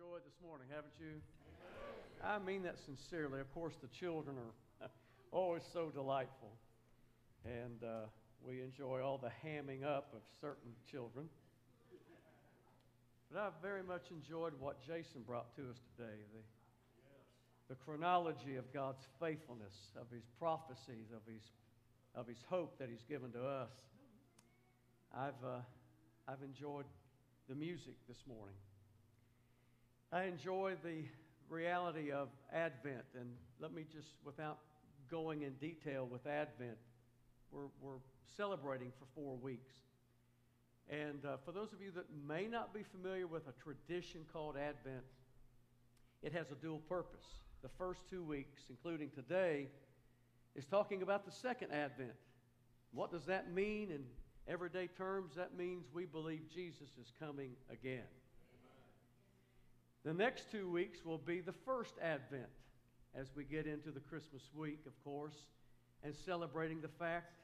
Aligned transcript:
enjoyed 0.00 0.24
this 0.24 0.40
morning, 0.42 0.66
haven't 0.74 0.96
you? 0.98 1.20
I 2.24 2.38
mean 2.38 2.62
that 2.62 2.76
sincerely. 2.86 3.40
Of 3.40 3.52
course, 3.52 3.74
the 3.82 3.88
children 3.88 4.36
are 4.38 4.88
always 5.32 5.62
so 5.74 5.90
delightful. 5.90 6.52
And 7.44 7.82
uh, 7.84 8.08
we 8.46 8.62
enjoy 8.62 9.02
all 9.02 9.18
the 9.18 9.32
hamming 9.44 9.84
up 9.84 10.14
of 10.14 10.20
certain 10.40 10.72
children. 10.90 11.28
But 13.30 13.40
I 13.40 13.48
very 13.60 13.82
much 13.82 14.10
enjoyed 14.10 14.54
what 14.58 14.80
Jason 14.80 15.20
brought 15.26 15.54
to 15.56 15.62
us 15.68 15.76
today 15.96 16.16
the, 16.32 17.74
the 17.74 17.74
chronology 17.74 18.56
of 18.56 18.72
God's 18.72 19.04
faithfulness, 19.20 19.74
of 20.00 20.06
his 20.10 20.24
prophecies, 20.38 21.12
of 21.14 21.20
his, 21.30 21.42
of 22.14 22.26
his 22.26 22.38
hope 22.48 22.78
that 22.78 22.88
he's 22.88 23.04
given 23.06 23.32
to 23.32 23.44
us. 23.44 23.72
I've, 25.14 25.44
uh, 25.44 25.60
I've 26.26 26.42
enjoyed 26.42 26.86
the 27.50 27.54
music 27.54 27.96
this 28.08 28.22
morning. 28.26 28.56
I 30.12 30.24
enjoy 30.24 30.74
the 30.82 31.04
reality 31.48 32.10
of 32.10 32.30
Advent, 32.52 33.04
and 33.14 33.30
let 33.60 33.72
me 33.72 33.84
just, 33.92 34.08
without 34.24 34.58
going 35.08 35.42
in 35.42 35.52
detail 35.54 36.04
with 36.10 36.26
Advent, 36.26 36.78
we're, 37.52 37.68
we're 37.80 38.00
celebrating 38.36 38.90
for 38.98 39.04
four 39.14 39.36
weeks. 39.36 39.72
And 40.88 41.24
uh, 41.24 41.36
for 41.44 41.52
those 41.52 41.72
of 41.72 41.80
you 41.80 41.92
that 41.92 42.06
may 42.26 42.48
not 42.48 42.74
be 42.74 42.80
familiar 42.82 43.28
with 43.28 43.44
a 43.46 43.52
tradition 43.62 44.22
called 44.32 44.56
Advent, 44.56 45.04
it 46.24 46.32
has 46.32 46.50
a 46.50 46.56
dual 46.56 46.80
purpose. 46.88 47.26
The 47.62 47.70
first 47.78 48.00
two 48.10 48.24
weeks, 48.24 48.62
including 48.68 49.10
today, 49.10 49.68
is 50.56 50.64
talking 50.64 51.02
about 51.02 51.24
the 51.24 51.30
second 51.30 51.70
Advent. 51.70 52.10
What 52.92 53.12
does 53.12 53.26
that 53.26 53.52
mean 53.52 53.92
in 53.92 54.02
everyday 54.48 54.88
terms? 54.88 55.34
That 55.36 55.56
means 55.56 55.84
we 55.94 56.04
believe 56.04 56.40
Jesus 56.52 56.88
is 57.00 57.12
coming 57.20 57.52
again. 57.70 58.02
The 60.04 60.14
next 60.14 60.50
two 60.50 60.70
weeks 60.70 61.04
will 61.04 61.18
be 61.18 61.40
the 61.40 61.52
first 61.52 61.94
Advent 62.02 62.48
as 63.14 63.28
we 63.36 63.44
get 63.44 63.66
into 63.66 63.90
the 63.90 64.00
Christmas 64.00 64.42
week, 64.54 64.80
of 64.86 65.04
course, 65.04 65.36
and 66.02 66.14
celebrating 66.14 66.80
the 66.80 66.88
fact 66.88 67.34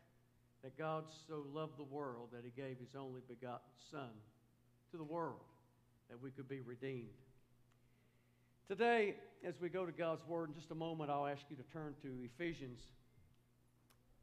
that 0.62 0.78
God 0.78 1.04
so 1.28 1.44
loved 1.52 1.78
the 1.78 1.84
world 1.84 2.28
that 2.32 2.44
he 2.44 2.50
gave 2.50 2.78
his 2.78 2.94
only 2.98 3.20
begotten 3.28 3.68
Son 3.90 4.08
to 4.90 4.96
the 4.96 5.04
world 5.04 5.44
that 6.08 6.22
we 6.22 6.30
could 6.30 6.48
be 6.48 6.60
redeemed. 6.60 7.08
Today, 8.68 9.16
as 9.44 9.60
we 9.60 9.68
go 9.68 9.84
to 9.84 9.92
God's 9.92 10.26
Word, 10.26 10.48
in 10.48 10.54
just 10.54 10.70
a 10.70 10.74
moment, 10.74 11.10
I'll 11.10 11.26
ask 11.26 11.42
you 11.50 11.56
to 11.56 11.62
turn 11.72 11.94
to 12.02 12.08
Ephesians. 12.24 12.80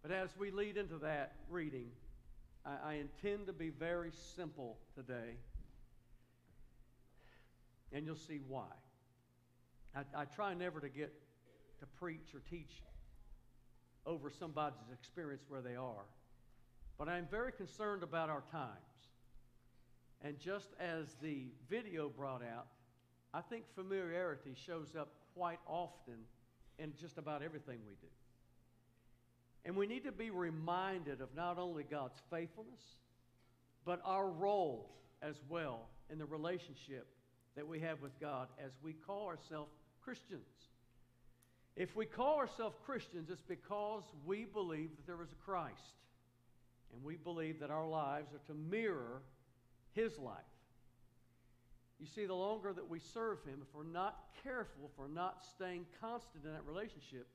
But 0.01 0.11
as 0.11 0.29
we 0.37 0.49
lead 0.49 0.75
into 0.75 0.97
that 0.97 1.35
reading, 1.49 1.87
I, 2.65 2.71
I 2.83 2.93
intend 2.95 3.45
to 3.47 3.53
be 3.53 3.69
very 3.69 4.11
simple 4.35 4.79
today 4.95 5.35
and 7.93 8.05
you'll 8.05 8.15
see 8.15 8.39
why. 8.47 8.65
I, 9.95 10.01
I 10.15 10.25
try 10.25 10.53
never 10.53 10.79
to 10.79 10.89
get 10.89 11.13
to 11.79 11.85
preach 11.85 12.33
or 12.33 12.41
teach 12.49 12.81
over 14.05 14.29
somebody's 14.29 14.91
experience 14.91 15.43
where 15.47 15.61
they 15.61 15.75
are, 15.75 16.05
but 16.97 17.07
I'm 17.07 17.27
very 17.29 17.51
concerned 17.51 18.03
about 18.03 18.29
our 18.29 18.43
times. 18.51 18.77
And 20.21 20.39
just 20.39 20.69
as 20.79 21.15
the 21.21 21.47
video 21.69 22.09
brought 22.09 22.41
out, 22.41 22.67
I 23.33 23.41
think 23.41 23.65
familiarity 23.75 24.55
shows 24.65 24.95
up 24.97 25.09
quite 25.35 25.59
often 25.67 26.15
in 26.79 26.93
just 26.99 27.17
about 27.17 27.41
everything 27.41 27.79
we 27.87 27.95
do. 28.01 28.07
And 29.65 29.75
we 29.75 29.87
need 29.87 30.03
to 30.03 30.11
be 30.11 30.29
reminded 30.29 31.21
of 31.21 31.29
not 31.35 31.57
only 31.57 31.83
God's 31.83 32.21
faithfulness, 32.29 32.81
but 33.85 34.01
our 34.05 34.29
role 34.29 34.89
as 35.21 35.35
well 35.49 35.87
in 36.09 36.17
the 36.19 36.25
relationship 36.25 37.07
that 37.55 37.67
we 37.67 37.79
have 37.79 38.01
with 38.01 38.19
God 38.19 38.47
as 38.63 38.71
we 38.83 38.93
call 38.93 39.27
ourselves 39.27 39.71
Christians. 40.03 40.41
If 41.75 41.95
we 41.95 42.05
call 42.05 42.37
ourselves 42.37 42.75
Christians, 42.85 43.29
it's 43.29 43.41
because 43.41 44.03
we 44.25 44.45
believe 44.45 44.89
that 44.95 45.07
there 45.07 45.21
is 45.23 45.31
a 45.31 45.45
Christ. 45.45 45.73
And 46.93 47.03
we 47.03 47.15
believe 47.15 47.59
that 47.59 47.71
our 47.71 47.87
lives 47.87 48.29
are 48.33 48.47
to 48.47 48.53
mirror 48.53 49.21
his 49.93 50.17
life. 50.19 50.37
You 51.99 52.07
see, 52.07 52.25
the 52.25 52.35
longer 52.35 52.73
that 52.73 52.89
we 52.89 52.99
serve 52.99 53.43
him, 53.45 53.59
if 53.61 53.73
we're 53.73 53.83
not 53.83 54.17
careful, 54.43 54.91
if 54.91 54.97
we're 54.97 55.07
not 55.07 55.43
staying 55.55 55.85
constant 56.01 56.43
in 56.43 56.51
that 56.51 56.65
relationship, 56.65 57.27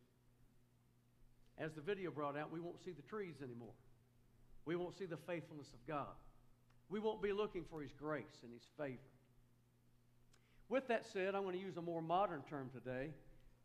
as 1.58 1.72
the 1.72 1.80
video 1.80 2.10
brought 2.10 2.36
out, 2.36 2.52
we 2.52 2.60
won't 2.60 2.82
see 2.84 2.92
the 2.92 3.02
trees 3.02 3.36
anymore. 3.42 3.74
We 4.64 4.76
won't 4.76 4.96
see 4.96 5.06
the 5.06 5.16
faithfulness 5.16 5.68
of 5.72 5.86
God. 5.88 6.14
We 6.88 7.00
won't 7.00 7.22
be 7.22 7.32
looking 7.32 7.64
for 7.70 7.82
his 7.82 7.92
grace 7.92 8.42
and 8.42 8.52
his 8.52 8.62
favor. 8.76 8.98
With 10.70 10.88
that 10.88 11.06
said, 11.06 11.34
I'm 11.34 11.44
going 11.44 11.54
to 11.54 11.60
use 11.60 11.78
a 11.78 11.82
more 11.82 12.02
modern 12.02 12.42
term 12.42 12.68
today. 12.70 13.08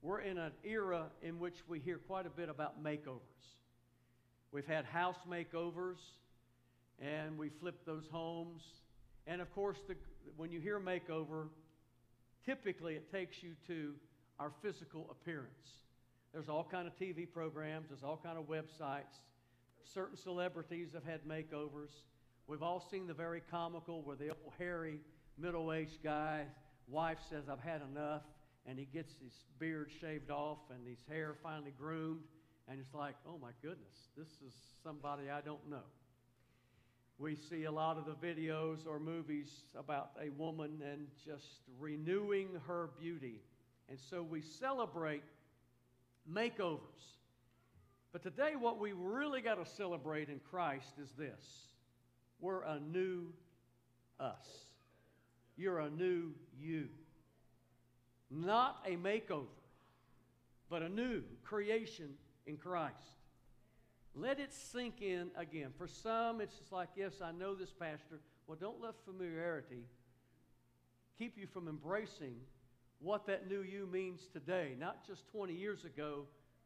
We're 0.01 0.21
in 0.21 0.37
an 0.37 0.53
era 0.63 1.07
in 1.21 1.37
which 1.37 1.57
we 1.67 1.79
hear 1.79 1.97
quite 1.97 2.25
a 2.25 2.29
bit 2.29 2.47
about 2.47 2.81
makeovers. 2.81 3.19
We've 4.53 4.65
had 4.65 4.85
house 4.85 5.17
makeovers, 5.29 5.99
and 7.01 7.37
we 7.37 7.49
flipped 7.49 7.85
those 7.85 8.07
homes. 8.09 8.63
And 9.27 9.41
of 9.41 9.53
course, 9.53 9.79
the, 9.85 9.95
when 10.37 10.49
you 10.49 10.61
hear 10.61 10.79
makeover, 10.79 11.47
typically 12.45 12.95
it 12.95 13.11
takes 13.11 13.43
you 13.43 13.51
to 13.67 13.95
our 14.39 14.51
physical 14.61 15.09
appearance. 15.11 15.71
There's 16.31 16.47
all 16.47 16.65
kind 16.71 16.87
of 16.87 16.95
TV 16.97 17.29
programs, 17.29 17.89
there's 17.89 18.03
all 18.03 18.19
kind 18.23 18.37
of 18.37 18.45
websites. 18.45 19.19
Certain 19.93 20.15
celebrities 20.15 20.91
have 20.93 21.03
had 21.03 21.25
makeovers. 21.25 21.91
We've 22.47 22.63
all 22.63 22.79
seen 22.89 23.07
the 23.07 23.13
very 23.13 23.41
comical 23.51 24.01
where 24.03 24.15
the 24.15 24.29
old 24.29 24.53
hairy 24.57 25.01
middle-aged 25.37 26.01
guy 26.01 26.45
wife 26.87 27.19
says, 27.29 27.49
I've 27.49 27.59
had 27.59 27.81
enough, 27.91 28.23
and 28.65 28.79
he 28.79 28.85
gets 28.85 29.13
his 29.23 29.33
beard 29.59 29.91
shaved 29.99 30.31
off 30.31 30.59
and 30.69 30.87
his 30.87 30.99
hair 31.09 31.35
finally 31.41 31.73
groomed, 31.77 32.23
and 32.69 32.79
it's 32.79 32.93
like, 32.93 33.15
oh 33.27 33.37
my 33.41 33.51
goodness, 33.61 34.09
this 34.17 34.27
is 34.45 34.53
somebody 34.83 35.29
I 35.29 35.41
don't 35.41 35.69
know. 35.69 35.83
We 37.19 37.35
see 37.35 37.65
a 37.65 37.71
lot 37.71 37.97
of 37.97 38.05
the 38.05 38.15
videos 38.15 38.87
or 38.87 38.99
movies 38.99 39.49
about 39.77 40.11
a 40.21 40.29
woman 40.29 40.81
and 40.83 41.07
just 41.23 41.61
renewing 41.79 42.49
her 42.67 42.89
beauty. 42.99 43.41
And 43.89 43.99
so 43.99 44.23
we 44.23 44.41
celebrate 44.41 45.23
makeovers. 46.31 46.79
But 48.11 48.23
today, 48.23 48.53
what 48.59 48.79
we 48.79 48.93
really 48.93 49.41
got 49.41 49.63
to 49.63 49.69
celebrate 49.69 50.29
in 50.29 50.39
Christ 50.49 50.93
is 51.01 51.11
this 51.11 51.67
we're 52.39 52.63
a 52.63 52.79
new 52.79 53.27
us. 54.19 54.65
You're 55.55 55.79
a 55.79 55.89
new 55.89 56.31
you. 56.59 56.87
Not 58.29 58.83
a 58.85 58.95
makeover, 58.95 59.45
but 60.69 60.81
a 60.81 60.89
new 60.89 61.23
creation 61.43 62.09
in 62.47 62.57
Christ. 62.57 62.95
Let 64.15 64.39
it 64.39 64.53
sink 64.53 65.01
in 65.01 65.29
again. 65.35 65.69
For 65.77 65.87
some, 65.87 66.41
it's 66.41 66.55
just 66.55 66.71
like, 66.71 66.89
yes, 66.95 67.13
I 67.23 67.31
know 67.31 67.55
this, 67.55 67.71
Pastor. 67.71 68.19
Well, 68.47 68.57
don't 68.59 68.81
let 68.81 68.93
familiarity 69.05 69.83
keep 71.17 71.37
you 71.37 71.47
from 71.47 71.67
embracing 71.67 72.35
what 72.99 73.27
that 73.27 73.49
new 73.49 73.61
you 73.61 73.87
means 73.91 74.27
today, 74.31 74.75
not 74.79 75.05
just 75.05 75.27
20 75.31 75.53
years 75.53 75.83
ago 75.83 76.25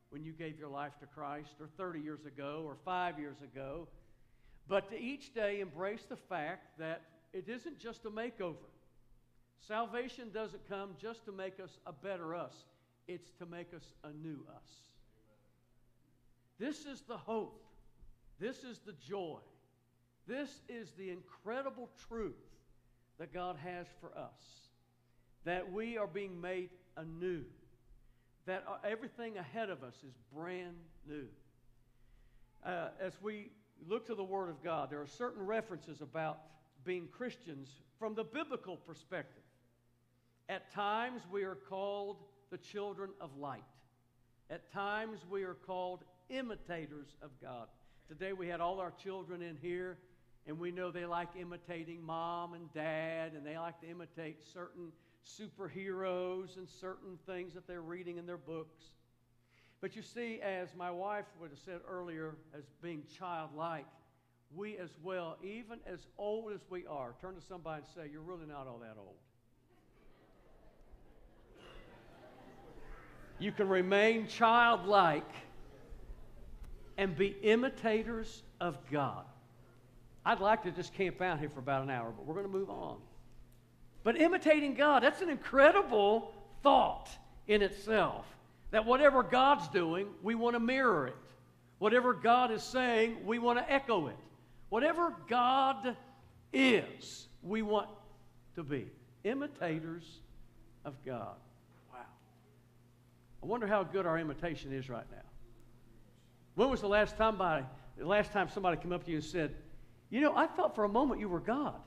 when 0.09 0.23
you 0.23 0.31
gave 0.31 0.57
your 0.57 0.69
life 0.69 0.93
to 0.99 1.05
Christ, 1.05 1.55
or 1.59 1.67
30 1.77 1.99
years 1.99 2.25
ago, 2.25 2.63
or 2.65 2.77
five 2.85 3.19
years 3.19 3.37
ago, 3.41 3.87
but 4.67 4.89
to 4.89 4.97
each 4.97 5.33
day 5.33 5.59
embrace 5.59 6.05
the 6.07 6.15
fact 6.15 6.79
that 6.79 7.01
it 7.33 7.49
isn't 7.49 7.79
just 7.79 8.05
a 8.05 8.09
makeover. 8.09 8.55
Salvation 9.59 10.29
doesn't 10.34 10.68
come 10.69 10.91
just 11.01 11.25
to 11.25 11.31
make 11.31 11.59
us 11.59 11.78
a 11.85 11.91
better 11.91 12.35
us, 12.35 12.53
it's 13.07 13.31
to 13.40 13.45
make 13.45 13.73
us 13.73 13.94
a 14.03 14.12
new 14.12 14.45
us. 14.56 14.69
This 16.59 16.85
is 16.85 17.01
the 17.07 17.18
hope. 17.18 17.63
This 18.40 18.63
is 18.63 18.79
the 18.85 18.94
joy. 19.07 19.40
This 20.28 20.62
is 20.68 20.91
the 20.97 21.09
incredible 21.09 21.90
truth 22.07 22.35
that 23.18 23.34
God 23.34 23.57
has 23.63 23.88
for 24.00 24.09
us 24.18 24.68
that 25.48 25.71
we 25.71 25.98
are 25.98 26.07
being 26.07 26.42
made 26.42 26.69
anew, 26.98 27.42
that 28.45 28.65
everything 28.83 29.38
ahead 29.38 29.69
of 29.69 29.81
us 29.81 29.95
is 30.06 30.13
brand 30.36 30.75
new. 31.07 31.25
Uh, 32.65 32.89
as 33.00 33.13
we 33.21 33.50
look 33.88 34.06
to 34.07 34.13
the 34.13 34.24
Word 34.24 34.50
of 34.50 34.62
God, 34.62 34.89
there 34.89 35.00
are 35.00 35.07
certain 35.07 35.45
references 35.45 36.01
about 36.01 36.39
being 36.83 37.07
Christians 37.07 37.69
from 37.98 38.13
the 38.13 38.25
biblical 38.25 38.75
perspective. 38.75 39.44
At 40.49 40.71
times, 40.71 41.21
we 41.29 41.44
are 41.44 41.55
called 41.55 42.17
the 42.51 42.57
children 42.57 43.09
of 43.19 43.35
light. 43.38 43.63
At 44.49 44.71
times, 44.71 45.19
we 45.29 45.44
are 45.44 45.53
called 45.53 46.03
imitators 46.29 47.15
of 47.21 47.31
God. 47.41 47.67
Today, 48.07 48.31
we 48.31 48.47
had 48.47 48.61
all 48.61 48.79
our 48.79 48.94
children 49.03 49.41
in 49.41 49.57
here, 49.57 49.97
and 50.45 50.57
we 50.57 50.71
know 50.71 50.89
they 50.89 51.05
like 51.05 51.27
imitating 51.38 52.01
mom 52.01 52.53
and 52.53 52.71
dad, 52.73 53.33
and 53.33 53.45
they 53.45 53.57
like 53.57 53.81
to 53.81 53.89
imitate 53.89 54.41
certain 54.53 54.94
superheroes 55.27 56.55
and 56.55 56.69
certain 56.69 57.19
things 57.25 57.53
that 57.53 57.67
they're 57.67 57.81
reading 57.81 58.17
in 58.17 58.25
their 58.25 58.38
books. 58.38 58.85
But 59.81 59.97
you 59.97 60.01
see, 60.01 60.39
as 60.41 60.69
my 60.75 60.89
wife 60.89 61.25
would 61.41 61.50
have 61.50 61.59
said 61.59 61.81
earlier, 61.88 62.35
as 62.57 62.63
being 62.81 63.03
childlike, 63.19 63.85
we 64.55 64.77
as 64.77 64.91
well, 65.03 65.38
even 65.43 65.79
as 65.85 66.07
old 66.17 66.53
as 66.53 66.61
we 66.69 66.85
are, 66.88 67.15
turn 67.19 67.35
to 67.35 67.41
somebody 67.41 67.83
and 67.83 67.93
say, 67.93 68.09
You're 68.09 68.21
really 68.21 68.47
not 68.47 68.65
all 68.65 68.79
that 68.79 68.95
old. 68.97 69.17
You 73.39 73.51
can 73.51 73.68
remain 73.68 74.28
childlike 74.28 75.30
and 76.98 77.16
be 77.16 77.36
imitators 77.44 78.44
of 78.60 78.78
God. 78.92 79.25
I'd 80.25 80.39
like 80.39 80.63
to 80.63 80.72
just 80.72 80.94
camp 80.94 81.22
out 81.22 81.39
here 81.39 81.50
for 81.50 81.60
about 81.60 81.84
an 81.84 81.89
hour, 81.89 82.12
but 82.16 82.25
we're 82.25 82.34
going 82.34 82.48
to 82.48 82.51
move 82.51 82.69
on. 82.69 82.98
But 84.04 84.19
imitating 84.19 84.74
God, 84.74 85.04
that's 85.04 85.22
an 85.22 85.30
incredible 85.30 86.34
thought 86.63 87.10
in 87.48 87.62
itself. 87.62 88.25
That 88.72 88.86
whatever 88.86 89.24
God's 89.24 89.68
doing, 89.69 90.07
we 90.24 90.36
want 90.36 90.56
to 90.56 90.60
mirror 90.60 91.07
it. 91.07 91.16
Whatever 91.80 92.13
God 92.13 92.51
is 92.51 92.63
saying, 92.63 93.18
we 93.25 93.39
want 93.39 93.60
to 93.60 93.72
echo 93.72 94.07
it. 94.07 94.18
Whatever 94.69 95.13
God 95.30 95.95
is, 96.51 97.28
we 97.44 97.62
want 97.62 97.88
to 98.56 98.63
be 98.63 98.88
imitators 99.24 100.04
of 100.84 100.94
God. 101.06 101.36
I 103.42 103.45
wonder 103.45 103.68
how 103.68 103.84
good 103.84 104.06
our 104.06 104.18
imitation 104.18 104.74
is 104.74 104.89
right 104.89 105.06
now. 105.12 105.18
When 106.56 106.69
was 106.69 106.81
the 106.81 106.88
last 106.88 107.18
time 107.18 107.38
by, 107.38 107.63
the 107.98 108.06
last 108.06 108.31
time 108.31 108.50
somebody 108.50 108.78
came 108.78 108.92
up 108.92 109.04
to 109.06 109.12
you 109.12 109.18
and 109.18 109.25
said, 109.25 109.56
"You 110.10 110.22
know, 110.22 110.36
I 110.36 110.48
thought 110.48 110.75
for 110.75 110.84
a 110.84 110.89
moment 110.89 111.19
you 111.19 111.30
were 111.30 111.39
God." 111.39 111.81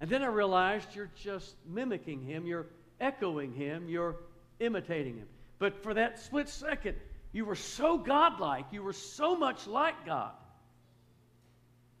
And 0.00 0.08
then 0.08 0.22
I 0.22 0.26
realized 0.26 0.94
you're 0.94 1.10
just 1.16 1.56
mimicking 1.66 2.22
him, 2.22 2.46
you're 2.46 2.66
echoing 3.00 3.52
him, 3.52 3.88
you're 3.88 4.16
imitating 4.60 5.16
him. 5.16 5.28
But 5.58 5.82
for 5.82 5.92
that 5.94 6.20
split 6.20 6.48
second, 6.48 6.96
you 7.32 7.44
were 7.44 7.56
so 7.56 7.98
godlike, 7.98 8.66
you 8.70 8.82
were 8.82 8.92
so 8.92 9.36
much 9.36 9.66
like 9.66 10.06
God. 10.06 10.32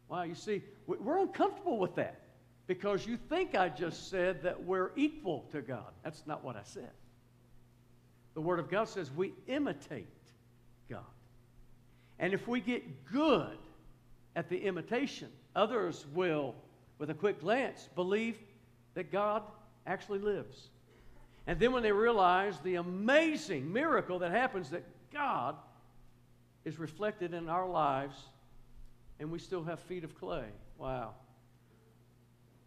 Wow, 0.08 0.22
you 0.22 0.36
see, 0.36 0.62
we're 0.86 1.18
uncomfortable 1.18 1.78
with 1.78 1.96
that 1.96 2.20
because 2.68 3.06
you 3.06 3.16
think 3.16 3.56
I 3.56 3.70
just 3.70 4.10
said 4.10 4.42
that 4.42 4.62
we're 4.62 4.90
equal 4.94 5.46
to 5.52 5.62
God. 5.62 5.90
That's 6.04 6.22
not 6.26 6.44
what 6.44 6.54
I 6.54 6.62
said. 6.62 6.90
The 8.34 8.40
Word 8.40 8.60
of 8.60 8.70
God 8.70 8.88
says 8.88 9.10
we 9.10 9.32
imitate 9.48 10.06
God. 10.88 11.00
And 12.20 12.32
if 12.34 12.46
we 12.46 12.60
get 12.60 13.06
good 13.06 13.58
at 14.36 14.48
the 14.50 14.58
imitation, 14.58 15.28
others 15.56 16.06
will 16.14 16.54
with 16.98 17.10
a 17.10 17.14
quick 17.14 17.40
glance, 17.40 17.88
believe 17.94 18.36
that 18.94 19.10
God 19.10 19.42
actually 19.86 20.18
lives. 20.18 20.68
And 21.46 21.58
then 21.58 21.72
when 21.72 21.82
they 21.82 21.92
realize 21.92 22.58
the 22.60 22.74
amazing 22.74 23.72
miracle 23.72 24.18
that 24.18 24.30
happens, 24.30 24.68
that 24.70 24.84
God 25.10 25.56
is 26.66 26.78
reflected 26.78 27.32
in 27.32 27.48
our 27.48 27.66
lives 27.66 28.16
and 29.18 29.30
we 29.30 29.38
still 29.38 29.64
have 29.64 29.80
feet 29.80 30.04
of 30.04 30.14
clay. 30.18 30.44
Wow. 30.76 31.14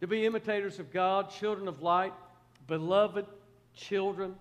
To 0.01 0.07
be 0.07 0.25
imitators 0.25 0.79
of 0.79 0.91
God, 0.91 1.29
children 1.29 1.67
of 1.67 1.81
light, 1.81 2.13
beloved 2.67 3.25
children. 3.73 4.35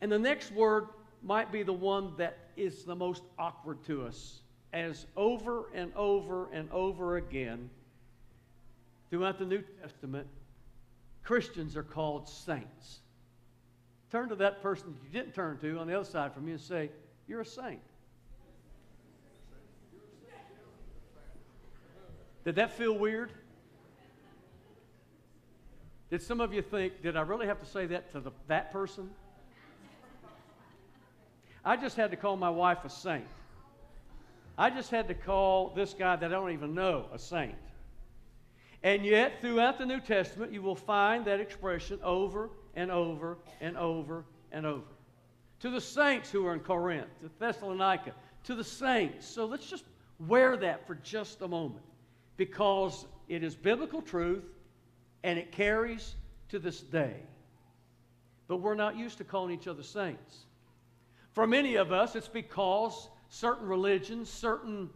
And 0.00 0.10
the 0.10 0.18
next 0.18 0.50
word 0.52 0.86
might 1.22 1.52
be 1.52 1.62
the 1.62 1.72
one 1.72 2.12
that 2.16 2.36
is 2.56 2.84
the 2.84 2.96
most 2.96 3.22
awkward 3.38 3.84
to 3.84 4.04
us, 4.06 4.40
as 4.72 5.06
over 5.16 5.66
and 5.74 5.92
over 5.94 6.50
and 6.52 6.70
over 6.72 7.16
again 7.16 7.70
Throughout 9.12 9.38
the 9.38 9.44
New 9.44 9.62
Testament, 9.82 10.26
Christians 11.22 11.76
are 11.76 11.82
called 11.82 12.26
saints. 12.26 13.00
Turn 14.10 14.30
to 14.30 14.36
that 14.36 14.62
person 14.62 14.86
that 14.86 15.04
you 15.04 15.10
didn't 15.10 15.34
turn 15.34 15.58
to 15.58 15.78
on 15.78 15.86
the 15.86 15.94
other 15.94 16.08
side 16.08 16.32
from 16.32 16.46
you 16.46 16.54
and 16.54 16.60
say, 16.62 16.88
You're 17.28 17.42
a 17.42 17.44
saint. 17.44 17.82
Did 22.46 22.54
that 22.54 22.72
feel 22.72 22.96
weird? 22.96 23.32
Did 26.12 26.20
some 26.20 26.42
of 26.42 26.52
you 26.52 26.60
think, 26.60 27.00
did 27.00 27.16
I 27.16 27.22
really 27.22 27.46
have 27.46 27.58
to 27.60 27.64
say 27.64 27.86
that 27.86 28.12
to 28.12 28.20
the, 28.20 28.32
that 28.46 28.70
person? 28.70 29.08
I 31.64 31.74
just 31.78 31.96
had 31.96 32.10
to 32.10 32.18
call 32.18 32.36
my 32.36 32.50
wife 32.50 32.84
a 32.84 32.90
saint. 32.90 33.24
I 34.58 34.68
just 34.68 34.90
had 34.90 35.08
to 35.08 35.14
call 35.14 35.72
this 35.74 35.94
guy 35.94 36.16
that 36.16 36.26
I 36.26 36.28
don't 36.28 36.52
even 36.52 36.74
know 36.74 37.06
a 37.14 37.18
saint. 37.18 37.54
And 38.82 39.06
yet, 39.06 39.40
throughout 39.40 39.78
the 39.78 39.86
New 39.86 40.00
Testament, 40.00 40.52
you 40.52 40.60
will 40.60 40.76
find 40.76 41.24
that 41.24 41.40
expression 41.40 41.98
over 42.04 42.50
and 42.76 42.90
over 42.90 43.38
and 43.62 43.78
over 43.78 44.26
and 44.52 44.66
over. 44.66 44.84
To 45.60 45.70
the 45.70 45.80
saints 45.80 46.30
who 46.30 46.46
are 46.46 46.52
in 46.52 46.60
Corinth, 46.60 47.08
to 47.22 47.30
Thessalonica, 47.38 48.12
to 48.44 48.54
the 48.54 48.64
saints. 48.64 49.26
So 49.26 49.46
let's 49.46 49.64
just 49.64 49.84
wear 50.18 50.58
that 50.58 50.86
for 50.86 50.94
just 50.96 51.40
a 51.40 51.48
moment 51.48 51.86
because 52.36 53.06
it 53.28 53.42
is 53.42 53.54
biblical 53.54 54.02
truth 54.02 54.44
and 55.24 55.38
it 55.38 55.52
carries 55.52 56.14
to 56.48 56.58
this 56.58 56.80
day. 56.80 57.16
But 58.48 58.56
we're 58.58 58.74
not 58.74 58.96
used 58.96 59.18
to 59.18 59.24
calling 59.24 59.54
each 59.54 59.68
other 59.68 59.82
saints. 59.82 60.44
For 61.32 61.46
many 61.46 61.76
of 61.76 61.92
us, 61.92 62.14
it's 62.14 62.28
because 62.28 63.08
certain 63.28 63.66
religions, 63.66 64.28
certain 64.28 64.90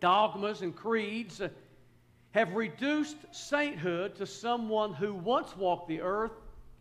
dogmas 0.00 0.62
and 0.62 0.74
creeds, 0.74 1.40
uh, 1.40 1.48
have 2.32 2.54
reduced 2.54 3.16
sainthood 3.30 4.16
to 4.16 4.26
someone 4.26 4.92
who 4.92 5.14
once 5.14 5.56
walked 5.56 5.88
the 5.88 6.00
earth 6.00 6.32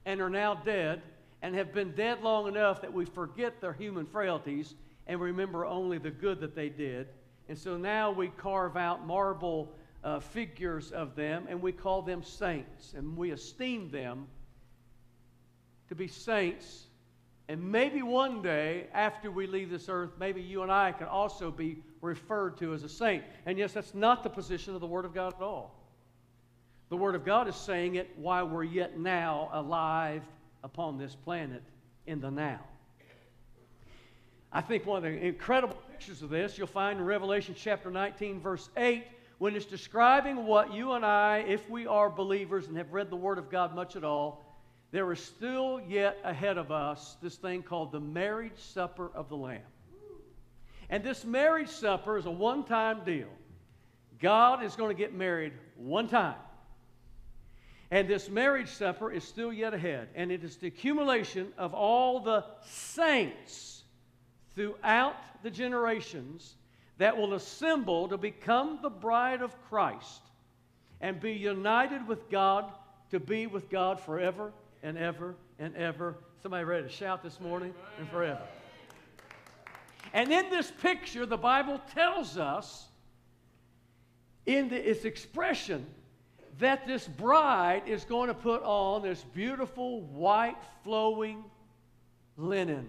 and 0.06 0.19
are 0.19 0.30
now 0.30 0.56
dead 0.56 1.04
and 1.44 1.54
have 1.54 1.74
been 1.74 1.92
dead 1.92 2.24
long 2.24 2.48
enough 2.48 2.81
that 2.81 2.92
we 2.92 3.06
forget 3.06 3.62
their 3.62 3.74
human 3.74 4.06
frailties 4.06 4.74
and 5.06 5.19
remember 5.21 5.65
only 5.65 6.00
the 6.00 6.10
good 6.10 6.39
that 6.39 6.56
they 6.56 6.69
did. 6.69 7.07
And 7.50 7.57
so 7.57 7.77
now 7.77 8.10
we 8.10 8.30
carve 8.30 8.77
out 8.77 9.06
marble 9.06 9.75
uh, 10.04 10.20
figures 10.20 10.92
of 10.92 11.16
them 11.16 11.46
and 11.50 11.62
we 11.62 11.72
call 11.72 12.02
them 12.02 12.24
saints 12.24 12.94
and 12.96 13.16
we 13.16 13.32
esteem 13.32 13.90
them 13.90 14.28
to 15.90 15.96
be 15.96 16.08
saints. 16.08 16.86
And 17.48 17.72
maybe 17.72 18.02
one 18.02 18.42
day 18.42 18.88
after 18.94 19.30
we 19.30 19.48
leave 19.48 19.70
this 19.70 19.90
earth, 19.90 20.12
maybe 20.20 20.42
you 20.42 20.64
and 20.64 20.72
I 20.72 20.92
can 20.92 21.08
also 21.08 21.52
be 21.52 21.78
referred 22.02 22.58
to 22.58 22.74
as 22.74 22.84
a 22.84 22.90
saint. 22.90 23.24
And 23.46 23.58
yes, 23.58 23.74
that's 23.74 23.94
not 23.94 24.24
the 24.24 24.30
position 24.30 24.76
of 24.76 24.82
the 24.82 24.88
Word 24.88 25.06
of 25.06 25.14
God 25.14 25.34
at 25.36 25.42
all. 25.42 25.76
The 26.90 26.98
Word 26.98 27.16
of 27.16 27.26
God 27.26 27.48
is 27.48 27.56
saying 27.56 27.96
it 27.96 28.10
while 28.18 28.48
we're 28.48 28.64
yet 28.64 28.98
now 28.98 29.50
alive 29.52 30.24
upon 30.64 30.98
this 30.98 31.16
planet 31.16 31.64
in 32.06 32.22
the 32.22 32.32
now. 32.32 32.60
I 34.52 34.62
think 34.62 34.86
one 34.86 34.98
of 34.98 35.04
the 35.04 35.10
incredible 35.10 35.76
pictures 35.90 36.22
of 36.22 36.30
this 36.30 36.58
you'll 36.58 36.68
find 36.68 37.00
in 37.00 37.06
Revelation 37.06 37.56
chapter 37.58 37.90
19, 37.90 38.40
verse 38.40 38.70
8, 38.78 39.04
when 39.44 39.57
it's 39.57 39.66
describing 39.66 40.45
what 40.45 40.74
you 40.74 40.94
and 40.94 41.06
I, 41.06 41.40
if 41.45 41.69
we 41.69 41.86
are 41.86 42.10
believers 42.10 42.68
and 42.68 42.77
have 42.77 42.94
read 42.94 43.10
the 43.10 43.18
Word 43.18 43.38
of 43.38 43.51
God 43.51 43.75
much 43.75 43.98
at 43.98 44.06
all, 44.06 44.58
there 44.91 45.12
is 45.12 45.20
still 45.20 45.82
yet 45.86 46.18
ahead 46.24 46.58
of 46.58 46.72
us 46.72 47.18
this 47.22 47.36
thing 47.36 47.62
called 47.62 47.91
the 47.91 48.00
marriage 48.00 48.56
supper 48.56 49.12
of 49.13 49.27
the 49.27 49.36
Lamb. 49.36 49.60
And 50.89 51.03
this 51.03 51.25
marriage 51.25 51.68
supper 51.68 52.18
is 52.18 52.25
a 52.25 52.32
one 52.32 52.63
time 52.63 53.01
deal. 53.03 53.27
God 54.22 54.63
is 54.63 54.77
going 54.77 54.96
to 54.96 54.98
get 54.98 55.13
married 55.13 55.51
one 55.75 56.08
time. 56.08 56.39
And 57.91 58.08
this 58.08 58.29
marriage 58.29 58.70
supper 58.70 59.12
is 59.12 59.25
still 59.25 59.51
yet 59.51 59.74
ahead. 59.74 60.08
And 60.15 60.32
it 60.32 60.46
is 60.46 60.56
the 60.56 60.68
accumulation 60.68 61.51
of 61.58 61.74
all 61.74 62.22
the 62.22 62.46
saints 62.65 63.84
throughout 64.56 65.18
the 65.44 65.51
generations 65.51 66.56
that 66.98 67.18
will 67.18 67.34
assemble 67.34 68.08
to 68.08 68.18
become 68.18 68.80
the 68.82 68.90
bride 68.90 69.42
of 69.42 69.60
Christ 69.70 70.22
and 71.02 71.20
be 71.20 71.34
united 71.34 72.08
with 72.08 72.30
God 72.30 72.72
to 73.12 73.20
be 73.20 73.46
with 73.48 73.70
God 73.70 74.00
forever 74.00 74.52
and 74.82 74.98
ever 74.98 75.36
and 75.60 75.76
ever. 75.76 76.16
Somebody 76.42 76.64
ready 76.64 76.84
to 76.84 76.90
shout 76.90 77.24
this 77.24 77.40
morning 77.40 77.74
and 78.00 78.10
forever. 78.10 78.42
And 80.14 80.32
in 80.32 80.50
this 80.50 80.72
picture, 80.82 81.26
the 81.26 81.38
Bible 81.38 81.82
tells 81.94 82.38
us 82.38 82.88
in 84.46 84.70
the, 84.70 84.90
its 84.90 85.06
expression 85.06 85.86
that 86.60 86.86
this 86.86 87.08
bride 87.08 87.84
is 87.88 88.04
going 88.04 88.28
to 88.28 88.34
put 88.34 88.62
on 88.64 89.02
this 89.02 89.24
beautiful 89.34 90.02
white 90.02 90.62
flowing 90.84 91.44
linen. 92.38 92.88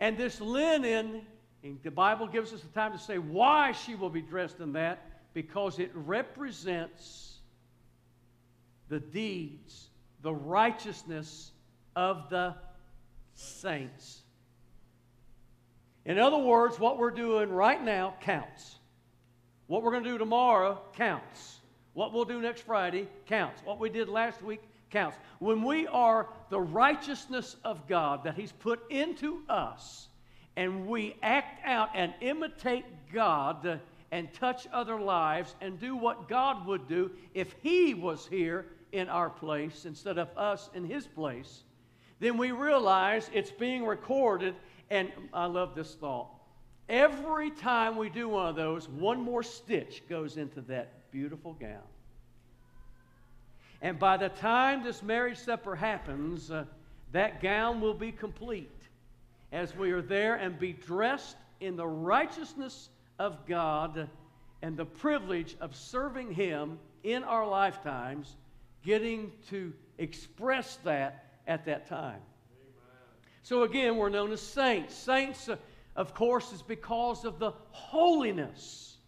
And 0.00 0.16
this 0.16 0.40
linen, 0.40 1.22
the 1.62 1.90
Bible 1.90 2.26
gives 2.26 2.52
us 2.52 2.60
the 2.60 2.68
time 2.68 2.92
to 2.92 2.98
say 2.98 3.18
why 3.18 3.72
she 3.72 3.94
will 3.94 4.10
be 4.10 4.22
dressed 4.22 4.60
in 4.60 4.72
that, 4.74 5.04
because 5.34 5.78
it 5.78 5.90
represents 5.94 7.38
the 8.88 9.00
deeds, 9.00 9.88
the 10.22 10.32
righteousness 10.32 11.52
of 11.94 12.30
the 12.30 12.54
saints. 13.34 14.22
In 16.04 16.18
other 16.18 16.38
words, 16.38 16.80
what 16.80 16.98
we're 16.98 17.10
doing 17.10 17.50
right 17.50 17.82
now 17.82 18.14
counts. 18.20 18.76
What 19.66 19.82
we're 19.82 19.90
going 19.90 20.04
to 20.04 20.10
do 20.10 20.18
tomorrow 20.18 20.80
counts. 20.96 21.58
What 21.92 22.12
we'll 22.12 22.24
do 22.24 22.40
next 22.40 22.62
Friday 22.62 23.08
counts. 23.26 23.60
What 23.64 23.78
we 23.78 23.90
did 23.90 24.08
last 24.08 24.42
week 24.42 24.62
counts. 24.90 25.18
When 25.38 25.62
we 25.62 25.86
are 25.86 26.28
the 26.48 26.60
righteousness 26.60 27.56
of 27.64 27.86
God 27.86 28.24
that 28.24 28.34
He's 28.34 28.52
put 28.52 28.80
into 28.90 29.42
us, 29.48 30.08
and 30.58 30.88
we 30.88 31.14
act 31.22 31.64
out 31.64 31.88
and 31.94 32.12
imitate 32.20 32.84
God 33.12 33.80
and 34.10 34.34
touch 34.34 34.66
other 34.72 35.00
lives 35.00 35.54
and 35.60 35.78
do 35.78 35.94
what 35.94 36.28
God 36.28 36.66
would 36.66 36.88
do 36.88 37.12
if 37.32 37.54
He 37.62 37.94
was 37.94 38.26
here 38.26 38.66
in 38.90 39.08
our 39.08 39.30
place 39.30 39.84
instead 39.84 40.18
of 40.18 40.28
us 40.36 40.68
in 40.74 40.84
his 40.84 41.06
place, 41.06 41.62
then 42.18 42.36
we 42.36 42.50
realize 42.50 43.30
it's 43.32 43.52
being 43.52 43.86
recorded. 43.86 44.56
And 44.90 45.12
I 45.32 45.46
love 45.46 45.76
this 45.76 45.94
thought. 45.94 46.28
Every 46.88 47.50
time 47.50 47.96
we 47.96 48.08
do 48.08 48.28
one 48.28 48.48
of 48.48 48.56
those, 48.56 48.88
one 48.88 49.20
more 49.20 49.44
stitch 49.44 50.02
goes 50.08 50.38
into 50.38 50.60
that 50.62 51.12
beautiful 51.12 51.52
gown. 51.52 51.86
And 53.80 53.96
by 53.96 54.16
the 54.16 54.30
time 54.30 54.82
this 54.82 55.04
marriage 55.04 55.38
supper 55.38 55.76
happens, 55.76 56.50
uh, 56.50 56.64
that 57.12 57.40
gown 57.40 57.80
will 57.80 57.94
be 57.94 58.10
complete 58.10 58.72
as 59.52 59.74
we 59.74 59.92
are 59.92 60.02
there 60.02 60.34
and 60.34 60.58
be 60.58 60.72
dressed 60.72 61.36
in 61.60 61.76
the 61.76 61.86
righteousness 61.86 62.90
of 63.18 63.46
God 63.46 64.08
and 64.62 64.76
the 64.76 64.84
privilege 64.84 65.56
of 65.60 65.74
serving 65.74 66.32
Him 66.32 66.78
in 67.02 67.24
our 67.24 67.46
lifetimes, 67.46 68.36
getting 68.84 69.32
to 69.50 69.72
express 69.98 70.76
that 70.84 71.24
at 71.46 71.64
that 71.66 71.88
time. 71.88 72.20
So 73.42 73.62
again, 73.62 73.96
we're 73.96 74.10
known 74.10 74.32
as 74.32 74.42
saints. 74.42 74.94
Saints, 74.94 75.48
uh, 75.48 75.56
of 75.96 76.12
course, 76.12 76.52
is 76.52 76.60
because 76.60 77.24
of 77.24 77.38
the 77.38 77.52
holiness 77.70 78.98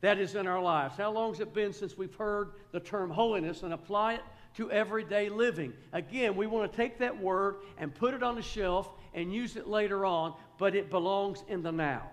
that 0.00 0.18
is 0.18 0.34
in 0.34 0.46
our 0.46 0.62
lives. 0.62 0.96
How 0.96 1.10
long 1.10 1.32
has 1.32 1.40
it 1.40 1.52
been 1.52 1.72
since 1.72 1.98
we've 1.98 2.14
heard 2.14 2.52
the 2.72 2.80
term 2.80 3.10
holiness 3.10 3.62
and 3.62 3.74
apply 3.74 4.14
it 4.14 4.22
to 4.54 4.70
everyday 4.70 5.28
living? 5.28 5.74
Again, 5.92 6.36
we 6.36 6.46
want 6.46 6.70
to 6.70 6.76
take 6.76 6.98
that 7.00 7.20
word 7.20 7.56
and 7.76 7.94
put 7.94 8.14
it 8.14 8.22
on 8.22 8.36
the 8.36 8.42
shelf 8.42 8.88
and 9.14 9.32
use 9.32 9.56
it 9.56 9.66
later 9.66 10.04
on, 10.04 10.34
but 10.58 10.74
it 10.74 10.90
belongs 10.90 11.42
in 11.48 11.62
the 11.62 11.72
now. 11.72 12.10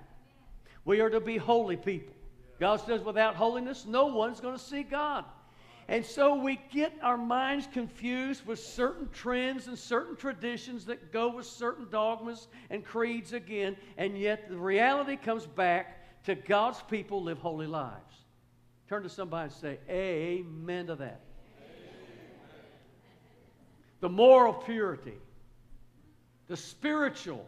We 0.86 1.02
are 1.02 1.10
to 1.10 1.20
be 1.20 1.38
holy 1.38 1.78
people. 1.78 2.14
God 2.60 2.78
says, 2.86 3.02
without 3.02 3.36
holiness, 3.36 3.86
no 3.86 4.06
one's 4.08 4.40
going 4.40 4.58
to 4.58 4.64
see 4.64 4.84
God. 4.84 5.26
And 5.88 6.04
so 6.04 6.36
we 6.36 6.60
get 6.72 6.94
our 7.04 7.18
minds 7.18 7.68
confused 7.72 8.46
with 8.48 8.60
certain 8.60 9.08
trends 9.14 9.68
and 9.68 9.78
certain 9.78 10.16
traditions 10.16 10.86
that 10.86 11.12
go 11.12 11.36
with 11.36 11.46
certain 11.46 11.88
dogmas 11.92 12.48
and 12.72 12.84
creeds 12.84 13.34
again, 13.34 13.78
and 13.98 14.18
yet 14.18 14.50
the 14.50 14.58
reality 14.58 15.16
comes 15.16 15.46
back 15.46 16.24
to 16.26 16.34
God's 16.34 16.82
people 16.90 17.22
live 17.22 17.38
holy 17.38 17.68
lives. 17.68 18.16
Turn 18.90 19.04
to 19.04 19.10
somebody 19.10 19.46
and 19.46 19.54
say, 19.54 19.80
Amen 19.90 20.88
to 20.88 20.96
that. 20.96 21.22
Amen. 21.60 21.94
The 24.00 24.10
moral 24.10 24.54
purity, 24.54 25.18
the 26.48 26.58
spiritual 26.58 27.48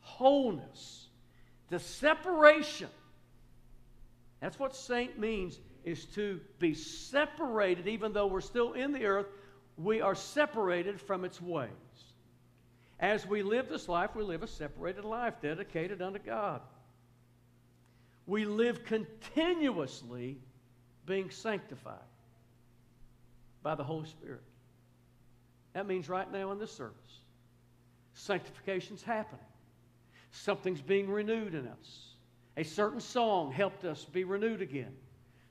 wholeness, 0.00 1.06
the 1.68 1.78
separation. 1.78 2.88
That's 4.40 4.58
what 4.58 4.74
saint 4.74 5.18
means 5.18 5.58
is 5.84 6.04
to 6.06 6.40
be 6.58 6.74
separated, 6.74 7.88
even 7.88 8.12
though 8.12 8.26
we're 8.26 8.40
still 8.40 8.72
in 8.72 8.92
the 8.92 9.04
earth, 9.04 9.26
we 9.76 10.00
are 10.00 10.14
separated 10.14 11.00
from 11.00 11.24
its 11.24 11.40
ways. 11.40 11.70
As 13.00 13.24
we 13.26 13.42
live 13.42 13.68
this 13.68 13.88
life, 13.88 14.14
we 14.14 14.24
live 14.24 14.42
a 14.42 14.48
separated 14.48 15.04
life 15.04 15.34
dedicated 15.40 16.02
unto 16.02 16.18
God. 16.18 16.60
We 18.26 18.44
live 18.44 18.84
continuously 18.84 20.38
being 21.06 21.30
sanctified 21.30 21.94
by 23.62 23.74
the 23.74 23.84
Holy 23.84 24.06
Spirit. 24.06 24.42
That 25.72 25.86
means 25.86 26.08
right 26.08 26.30
now 26.30 26.52
in 26.52 26.58
this 26.58 26.72
service, 26.72 27.20
sanctification's 28.18 29.02
happening. 29.02 29.44
Something's 30.30 30.82
being 30.82 31.08
renewed 31.08 31.54
in 31.54 31.66
us. 31.66 32.14
A 32.56 32.64
certain 32.64 33.00
song 33.00 33.52
helped 33.52 33.84
us 33.84 34.04
be 34.04 34.24
renewed 34.24 34.60
again 34.60 34.92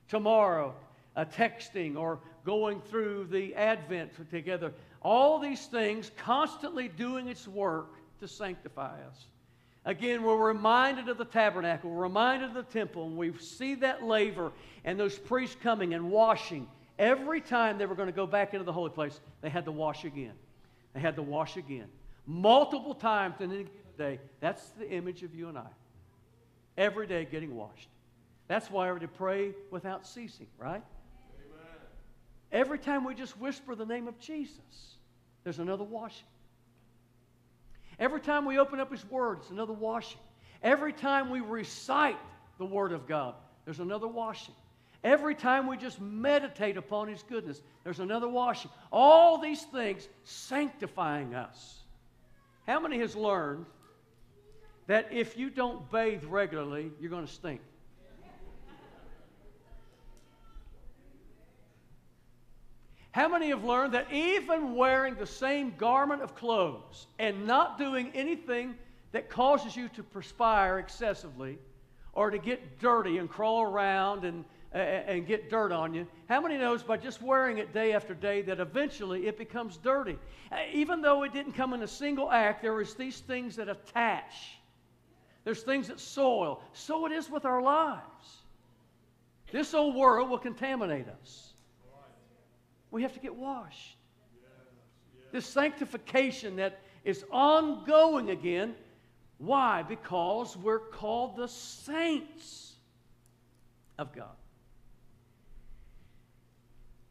tomorrow, 0.08 0.74
uh, 1.16 1.24
texting 1.24 1.96
or 1.96 2.20
going 2.44 2.80
through 2.80 3.26
the 3.30 3.54
Advent 3.54 4.12
together. 4.30 4.72
All 5.02 5.38
these 5.38 5.66
things 5.66 6.10
constantly 6.18 6.88
doing 6.88 7.28
its 7.28 7.48
work 7.48 7.94
to 8.20 8.28
sanctify 8.28 8.96
us. 9.08 9.26
Again, 9.84 10.22
we're 10.22 10.36
reminded 10.36 11.08
of 11.08 11.16
the 11.16 11.24
tabernacle, 11.24 11.90
we're 11.90 12.02
reminded 12.02 12.50
of 12.50 12.54
the 12.54 12.62
temple, 12.62 13.06
and 13.06 13.16
we 13.16 13.32
see 13.38 13.74
that 13.76 14.02
laver 14.02 14.52
and 14.84 15.00
those 15.00 15.18
priests 15.18 15.56
coming 15.62 15.94
and 15.94 16.10
washing. 16.10 16.68
Every 16.98 17.40
time 17.40 17.78
they 17.78 17.86
were 17.86 17.94
going 17.94 18.08
to 18.08 18.12
go 18.12 18.26
back 18.26 18.52
into 18.52 18.64
the 18.64 18.72
holy 18.72 18.90
place, 18.90 19.18
they 19.40 19.48
had 19.48 19.64
to 19.64 19.72
wash 19.72 20.04
again. 20.04 20.34
They 20.92 21.00
had 21.00 21.16
to 21.16 21.22
wash 21.22 21.56
again. 21.56 21.86
Multiple 22.30 22.94
times 22.94 23.36
in 23.40 23.50
a 23.50 23.56
given 23.56 23.70
day. 23.96 24.20
That's 24.40 24.62
the 24.78 24.88
image 24.88 25.22
of 25.22 25.34
you 25.34 25.48
and 25.48 25.56
I. 25.56 25.66
Every 26.76 27.06
day 27.06 27.24
getting 27.24 27.56
washed. 27.56 27.88
That's 28.48 28.70
why 28.70 28.92
we're 28.92 28.98
to 28.98 29.08
pray 29.08 29.54
without 29.70 30.06
ceasing, 30.06 30.46
right? 30.58 30.82
Amen. 30.82 31.66
Every 32.52 32.78
time 32.78 33.04
we 33.04 33.14
just 33.14 33.38
whisper 33.40 33.74
the 33.74 33.86
name 33.86 34.08
of 34.08 34.20
Jesus, 34.20 34.96
there's 35.42 35.58
another 35.58 35.84
washing. 35.84 36.26
Every 37.98 38.20
time 38.20 38.44
we 38.44 38.58
open 38.58 38.78
up 38.78 38.92
His 38.92 39.10
Word, 39.10 39.38
it's 39.40 39.50
another 39.50 39.72
washing. 39.72 40.20
Every 40.62 40.92
time 40.92 41.30
we 41.30 41.40
recite 41.40 42.18
the 42.58 42.66
Word 42.66 42.92
of 42.92 43.08
God, 43.08 43.36
there's 43.64 43.80
another 43.80 44.06
washing. 44.06 44.54
Every 45.02 45.34
time 45.34 45.66
we 45.66 45.78
just 45.78 45.98
meditate 45.98 46.76
upon 46.76 47.08
His 47.08 47.22
goodness, 47.22 47.62
there's 47.84 48.00
another 48.00 48.28
washing. 48.28 48.70
All 48.92 49.38
these 49.38 49.62
things 49.62 50.06
sanctifying 50.24 51.34
us. 51.34 51.77
How 52.68 52.78
many 52.78 52.98
has 52.98 53.16
learned 53.16 53.64
that 54.88 55.08
if 55.10 55.38
you 55.38 55.48
don't 55.48 55.90
bathe 55.90 56.22
regularly, 56.24 56.92
you're 57.00 57.08
going 57.08 57.26
to 57.26 57.32
stink? 57.32 57.62
How 63.12 63.26
many 63.26 63.48
have 63.48 63.64
learned 63.64 63.94
that 63.94 64.12
even 64.12 64.74
wearing 64.74 65.14
the 65.14 65.26
same 65.26 65.76
garment 65.78 66.20
of 66.20 66.34
clothes 66.34 67.06
and 67.18 67.46
not 67.46 67.78
doing 67.78 68.10
anything 68.14 68.74
that 69.12 69.30
causes 69.30 69.74
you 69.74 69.88
to 69.88 70.02
perspire 70.02 70.78
excessively 70.78 71.58
or 72.12 72.28
to 72.28 72.36
get 72.36 72.78
dirty 72.80 73.16
and 73.16 73.30
crawl 73.30 73.62
around 73.62 74.26
and, 74.26 74.44
and 74.72 75.26
get 75.26 75.48
dirt 75.48 75.72
on 75.72 75.94
you, 75.94 76.06
how 76.28 76.40
many 76.40 76.58
knows 76.58 76.82
by 76.82 76.96
just 76.96 77.22
wearing 77.22 77.58
it 77.58 77.72
day 77.72 77.92
after 77.92 78.14
day 78.14 78.42
that 78.42 78.60
eventually 78.60 79.26
it 79.26 79.38
becomes 79.38 79.78
dirty? 79.78 80.18
Uh, 80.52 80.56
even 80.72 81.00
though 81.00 81.22
it 81.22 81.32
didn't 81.32 81.52
come 81.52 81.72
in 81.72 81.82
a 81.82 81.88
single 81.88 82.30
act, 82.30 82.62
there 82.62 82.80
is 82.80 82.94
these 82.94 83.20
things 83.20 83.56
that 83.56 83.68
attach. 83.68 84.58
There's 85.44 85.62
things 85.62 85.88
that 85.88 86.00
soil. 86.00 86.62
So 86.74 87.06
it 87.06 87.12
is 87.12 87.30
with 87.30 87.46
our 87.46 87.62
lives. 87.62 88.42
This 89.50 89.72
old 89.72 89.94
world 89.94 90.28
will 90.28 90.38
contaminate 90.38 91.06
us. 91.08 91.54
We 92.90 93.02
have 93.02 93.14
to 93.14 93.20
get 93.20 93.34
washed. 93.34 93.96
This 95.32 95.46
sanctification 95.46 96.56
that 96.56 96.80
is 97.04 97.24
ongoing 97.30 98.30
again. 98.30 98.74
Why? 99.38 99.82
Because 99.82 100.56
we're 100.56 100.78
called 100.78 101.36
the 101.36 101.48
saints 101.48 102.74
of 103.98 104.14
God. 104.14 104.37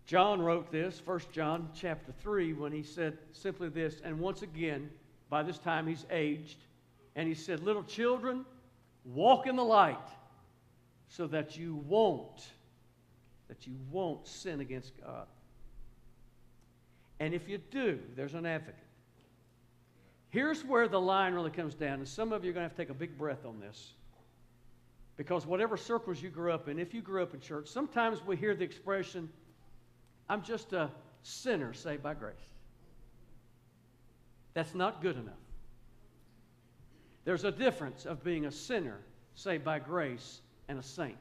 John 0.07 0.41
wrote 0.41 0.71
this, 0.71 1.01
1 1.03 1.19
John 1.33 1.69
chapter 1.75 2.13
3, 2.23 2.53
when 2.53 2.71
he 2.71 2.81
said 2.81 3.17
simply 3.33 3.67
this, 3.67 3.99
and 4.05 4.17
once 4.17 4.41
again, 4.41 4.89
by 5.29 5.43
this 5.43 5.59
time 5.59 5.85
he's 5.85 6.05
aged, 6.09 6.59
and 7.17 7.27
he 7.27 7.33
said, 7.33 7.61
Little 7.61 7.83
children, 7.83 8.45
walk 9.03 9.47
in 9.47 9.57
the 9.57 9.65
light 9.65 9.97
so 11.09 11.27
that 11.27 11.57
you 11.57 11.75
won't, 11.87 12.47
that 13.49 13.67
you 13.67 13.75
won't 13.91 14.25
sin 14.25 14.61
against 14.61 14.93
God. 15.03 15.27
And 17.19 17.33
if 17.33 17.49
you 17.49 17.57
do, 17.57 17.99
there's 18.15 18.33
an 18.33 18.45
advocate. 18.45 18.75
Here's 20.29 20.63
where 20.63 20.87
the 20.87 21.01
line 21.01 21.33
really 21.33 21.51
comes 21.51 21.73
down, 21.73 21.95
and 21.95 22.07
some 22.07 22.31
of 22.31 22.45
you 22.45 22.51
are 22.51 22.53
going 22.53 22.63
to 22.63 22.69
have 22.69 22.77
to 22.77 22.81
take 22.81 22.89
a 22.89 22.93
big 22.93 23.17
breath 23.17 23.45
on 23.45 23.59
this. 23.59 23.91
Because 25.17 25.45
whatever 25.45 25.75
circles 25.75 26.21
you 26.21 26.29
grew 26.29 26.53
up 26.53 26.69
in, 26.69 26.79
if 26.79 26.93
you 26.93 27.01
grew 27.01 27.23
up 27.23 27.33
in 27.33 27.41
church, 27.41 27.67
sometimes 27.67 28.23
we 28.25 28.37
hear 28.37 28.55
the 28.55 28.63
expression, 28.63 29.27
I'm 30.29 30.43
just 30.43 30.73
a 30.73 30.89
sinner 31.23 31.73
saved 31.73 32.03
by 32.03 32.13
grace. 32.13 32.35
That's 34.53 34.73
not 34.73 35.01
good 35.01 35.17
enough. 35.17 35.33
There's 37.25 37.43
a 37.43 37.51
difference 37.51 38.05
of 38.05 38.23
being 38.23 38.45
a 38.45 38.51
sinner 38.51 38.99
saved 39.35 39.63
by 39.63 39.79
grace 39.79 40.41
and 40.67 40.79
a 40.79 40.83
saint. 40.83 41.17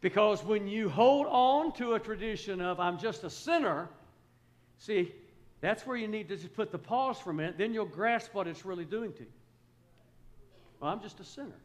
Because 0.00 0.42
when 0.42 0.66
you 0.66 0.88
hold 0.88 1.26
on 1.28 1.72
to 1.74 1.94
a 1.94 2.00
tradition 2.00 2.60
of, 2.60 2.80
I'm 2.80 2.98
just 2.98 3.22
a 3.22 3.30
sinner, 3.30 3.88
see, 4.78 5.14
that's 5.60 5.86
where 5.86 5.96
you 5.96 6.08
need 6.08 6.28
to 6.28 6.36
just 6.36 6.54
put 6.54 6.72
the 6.72 6.78
pause 6.78 7.18
for 7.18 7.30
a 7.30 7.34
minute. 7.34 7.56
Then 7.56 7.72
you'll 7.72 7.84
grasp 7.84 8.34
what 8.34 8.48
it's 8.48 8.64
really 8.64 8.84
doing 8.84 9.12
to 9.12 9.20
you. 9.20 9.32
Well, 10.80 10.90
I'm 10.90 11.00
just 11.00 11.20
a 11.20 11.24
sinner. 11.24 11.60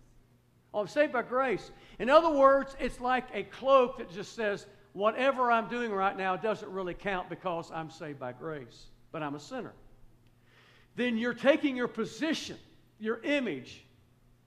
Oh, 0.74 0.82
I'm 0.82 0.88
saved 0.88 1.14
by 1.14 1.22
grace. 1.22 1.72
In 2.00 2.10
other 2.10 2.30
words, 2.30 2.76
it's 2.80 3.00
like 3.00 3.26
a 3.34 3.44
cloak 3.44 3.98
that 3.98 4.12
just 4.12 4.36
says, 4.36 4.66
whatever 4.94 5.52
I'm 5.52 5.70
doing 5.70 5.92
right 5.92 6.18
now 6.18 6.36
doesn't 6.36 6.72
really 6.72 6.94
count 6.94 7.30
because 7.30 7.72
I'm 7.74 7.90
saved 7.90 8.20
by 8.20 8.34
grace, 8.34 8.88
but 9.12 9.24
I'm 9.24 9.36
a 9.36 9.40
sinner. 9.40 9.74
Then 10.96 11.18
you're 11.18 11.34
taking 11.34 11.76
your 11.76 11.88
position, 11.88 12.58
your 13.00 13.22
image, 13.24 13.86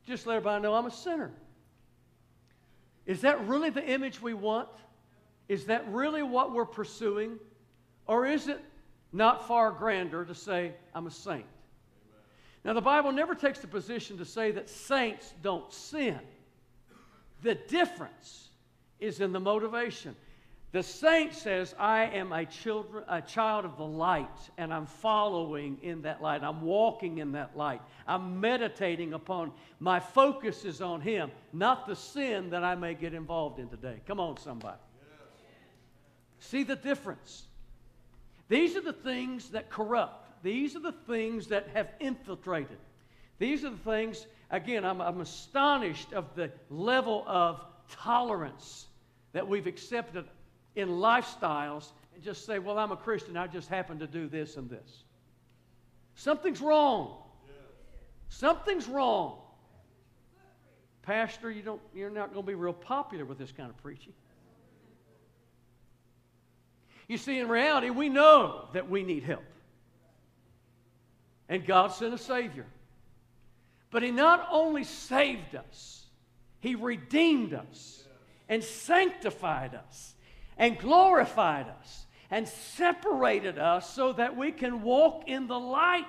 just 0.07 0.27
let 0.27 0.37
everybody 0.37 0.63
know 0.63 0.75
I'm 0.75 0.87
a 0.87 0.91
sinner. 0.91 1.31
Is 3.07 3.21
that 3.23 3.47
really 3.47 3.71
the 3.71 3.85
image 3.85 4.21
we 4.21 4.35
want 4.35 4.69
Is 5.51 5.65
that 5.65 5.85
really 5.89 6.23
what 6.23 6.53
we're 6.53 6.65
pursuing? 6.65 7.37
Or 8.07 8.25
is 8.25 8.47
it 8.47 8.61
not 9.13 9.49
far 9.49 9.73
grander 9.73 10.25
to 10.25 10.33
say, 10.33 10.75
I'm 10.95 11.09
a 11.09 11.11
saint? 11.11 11.45
Now, 12.65 12.75
the 12.75 12.81
Bible 12.81 13.13
never 13.13 13.35
takes 13.35 13.61
the 13.61 13.67
position 13.67 14.19
to 14.19 14.25
say 14.25 14.51
that 14.51 14.69
saints 14.69 15.33
don't 15.43 15.73
sin. 15.73 16.19
The 17.43 17.55
difference 17.55 18.49
is 18.99 19.21
in 19.21 19.33
the 19.33 19.41
motivation. 19.41 20.15
The 20.73 20.83
saint 20.85 21.35
says, 21.35 21.75
I 21.79 22.05
am 22.05 22.33
a, 22.33 22.47
children, 22.47 23.03
a 23.09 23.21
child 23.21 23.65
of 23.65 23.77
the 23.77 23.85
light, 23.85 24.29
and 24.57 24.73
I'm 24.73 24.87
following 24.87 25.79
in 25.83 26.03
that 26.03 26.23
light. 26.23 26.45
I'm 26.45 26.63
walking 26.63 27.19
in 27.19 27.33
that 27.33 27.57
light. 27.57 27.81
I'm 28.07 28.41
meditating 28.41 29.13
upon, 29.13 29.51
my 29.81 29.99
focus 29.99 30.65
is 30.65 30.81
on 30.81 31.01
Him, 31.01 31.33
not 31.53 31.89
the 31.89 31.97
sin 31.97 32.51
that 32.51 32.63
I 32.63 32.77
may 32.77 32.95
get 32.95 33.15
involved 33.15 33.59
in 33.59 33.69
today. 33.69 34.01
Come 34.07 34.21
on, 34.21 34.37
somebody. 34.37 34.79
See 36.39 36.63
the 36.63 36.77
difference. 36.77 37.47
These 38.49 38.77
are 38.77 38.81
the 38.81 38.93
things 38.93 39.51
that 39.51 39.71
corrupt, 39.71 40.30
these 40.43 40.77
are 40.77 40.81
the 40.81 40.93
things 40.93 41.49
that 41.49 41.69
have 41.75 41.89
infiltrated. 42.01 42.79
These 43.39 43.65
are 43.65 43.71
the 43.71 43.77
things, 43.77 44.27
again, 44.51 44.85
I'm, 44.85 45.01
I'm 45.01 45.21
astonished 45.21 46.13
of 46.13 46.35
the 46.35 46.51
level 46.69 47.25
of 47.27 47.61
tolerance 47.91 48.87
that 49.33 49.47
we've 49.47 49.67
accepted 49.67 50.25
in 50.77 50.89
lifestyles 50.89 51.91
and 52.15 52.23
just 52.23 52.45
say, 52.45 52.59
well, 52.59 52.79
I'm 52.79 52.93
a 52.93 52.97
Christian, 52.97 53.37
I 53.37 53.47
just 53.47 53.69
happen 53.69 53.99
to 54.01 54.07
do 54.07 54.29
this 54.29 54.57
and 54.57 54.69
this. 54.69 55.05
Something's 56.15 56.61
wrong. 56.61 57.17
Something's 58.29 58.87
wrong. 58.87 59.39
Pastor, 61.03 61.51
you 61.51 61.63
don't, 61.63 61.81
you're 61.95 62.11
not 62.11 62.33
going 62.33 62.45
to 62.45 62.47
be 62.47 62.55
real 62.55 62.73
popular 62.73 63.25
with 63.25 63.39
this 63.39 63.53
kind 63.53 63.71
of 63.71 63.77
preaching. 63.79 64.13
You 67.09 67.17
see, 67.17 67.39
in 67.39 67.49
reality, 67.49 67.91
we 67.91 68.09
know 68.09 68.69
that 68.73 68.89
we 68.89 69.03
need 69.03 69.25
help. 69.25 69.43
And 71.51 71.67
God 71.67 71.89
sent 71.89 72.15
a 72.15 72.19
Savior. 72.19 72.65
But 73.91 74.05
He 74.05 74.13
not 74.13 74.49
only 74.53 74.85
saved 74.85 75.57
us, 75.57 76.07
He 76.61 76.77
redeemed 76.77 77.53
us 77.53 78.05
and 78.49 78.63
sanctified 78.63 79.75
us 79.75 80.15
and 80.57 80.79
glorified 80.79 81.67
us 81.69 82.07
and 82.31 82.47
separated 82.47 83.59
us 83.59 83.91
so 83.93 84.13
that 84.13 84.37
we 84.37 84.53
can 84.53 84.83
walk 84.83 85.25
in 85.27 85.49
the 85.49 85.59
light, 85.59 86.07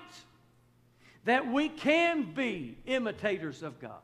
that 1.26 1.52
we 1.52 1.70
can 1.70 2.34
be 2.34 2.78
imitators 2.86 3.64
of 3.64 3.80
God, 3.80 4.04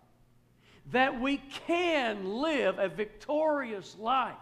that 0.92 1.22
we 1.22 1.38
can 1.68 2.26
live 2.26 2.80
a 2.80 2.88
victorious 2.88 3.96
life. 4.00 4.34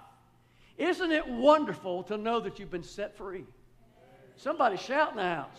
Isn't 0.78 1.12
it 1.12 1.28
wonderful 1.28 2.04
to 2.04 2.18
know 2.18 2.40
that 2.40 2.58
you've 2.58 2.72
been 2.72 2.84
set 2.84 3.18
free? 3.18 3.44
Somebody 4.38 4.78
shout 4.78 5.12
in 5.12 5.18
the 5.18 5.24
house. 5.24 5.58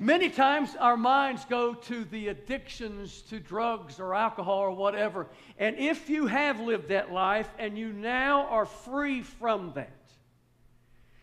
Many 0.00 0.28
times 0.28 0.74
our 0.76 0.96
minds 0.96 1.44
go 1.44 1.74
to 1.74 2.04
the 2.04 2.28
addictions 2.28 3.22
to 3.22 3.38
drugs 3.38 4.00
or 4.00 4.14
alcohol 4.14 4.58
or 4.58 4.72
whatever. 4.72 5.28
And 5.58 5.76
if 5.78 6.10
you 6.10 6.26
have 6.26 6.58
lived 6.60 6.88
that 6.88 7.12
life 7.12 7.48
and 7.58 7.78
you 7.78 7.92
now 7.92 8.46
are 8.48 8.66
free 8.66 9.22
from 9.22 9.72
that, 9.74 9.90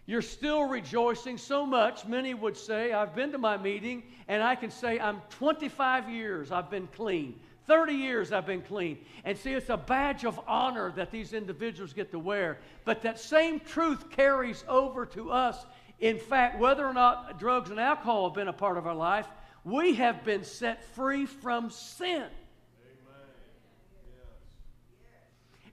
you're 0.06 0.22
still 0.22 0.64
rejoicing 0.64 1.38
so 1.38 1.66
much. 1.66 2.06
Many 2.06 2.34
would 2.34 2.58
say, 2.58 2.92
I've 2.94 3.14
been 3.14 3.32
to 3.34 3.38
my 3.38 3.58
meeting 3.58 4.04
and 4.28 4.42
I 4.42 4.56
can 4.56 4.72
say, 4.72 5.00
I'm 5.00 5.22
25 5.32 6.10
years 6.10 6.52
I've 6.52 6.70
been 6.70 6.88
clean. 6.88 7.40
30 7.68 7.94
years 7.94 8.32
I've 8.32 8.46
been 8.46 8.62
clean. 8.62 8.98
And 9.24 9.38
see, 9.38 9.54
it's 9.54 9.70
a 9.70 9.78
badge 9.78 10.26
of 10.26 10.40
honor 10.48 10.92
that 10.96 11.12
these 11.12 11.34
individuals 11.34 11.94
get 11.94 12.12
to 12.12 12.20
wear. 12.20 12.58
But 12.86 13.02
that 13.04 13.20
same 13.20 13.60
truth 13.60 14.10
carries 14.10 14.64
over 14.68 15.06
to 15.08 15.32
us 15.32 15.66
in 16.02 16.18
fact, 16.18 16.60
whether 16.60 16.86
or 16.86 16.94
not 16.94 17.40
drugs 17.40 17.70
and 17.70 17.80
alcohol 17.80 18.28
have 18.28 18.34
been 18.34 18.48
a 18.48 18.54
part 18.54 18.78
of 18.78 18.88
our 18.88 18.96
life, 18.96 19.28
we 19.64 19.94
have 19.94 20.24
been 20.26 20.44
set 20.44 20.84
free 20.96 21.28
from 21.28 21.70
sin. 21.70 22.26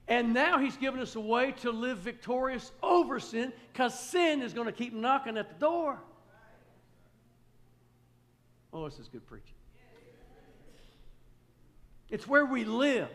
And 0.07 0.33
now 0.33 0.57
he's 0.57 0.77
given 0.77 0.99
us 1.01 1.15
a 1.15 1.19
way 1.19 1.51
to 1.61 1.71
live 1.71 1.99
victorious 1.99 2.71
over 2.81 3.19
sin 3.19 3.53
because 3.71 3.99
sin 3.99 4.41
is 4.41 4.53
going 4.53 4.65
to 4.65 4.71
keep 4.71 4.93
knocking 4.93 5.37
at 5.37 5.49
the 5.49 5.59
door. 5.59 5.99
Oh, 8.71 8.87
this 8.87 8.99
is 8.99 9.07
good 9.07 9.25
preaching. 9.27 9.53
It's 12.09 12.27
where 12.27 12.45
we 12.45 12.65
live. 12.65 13.09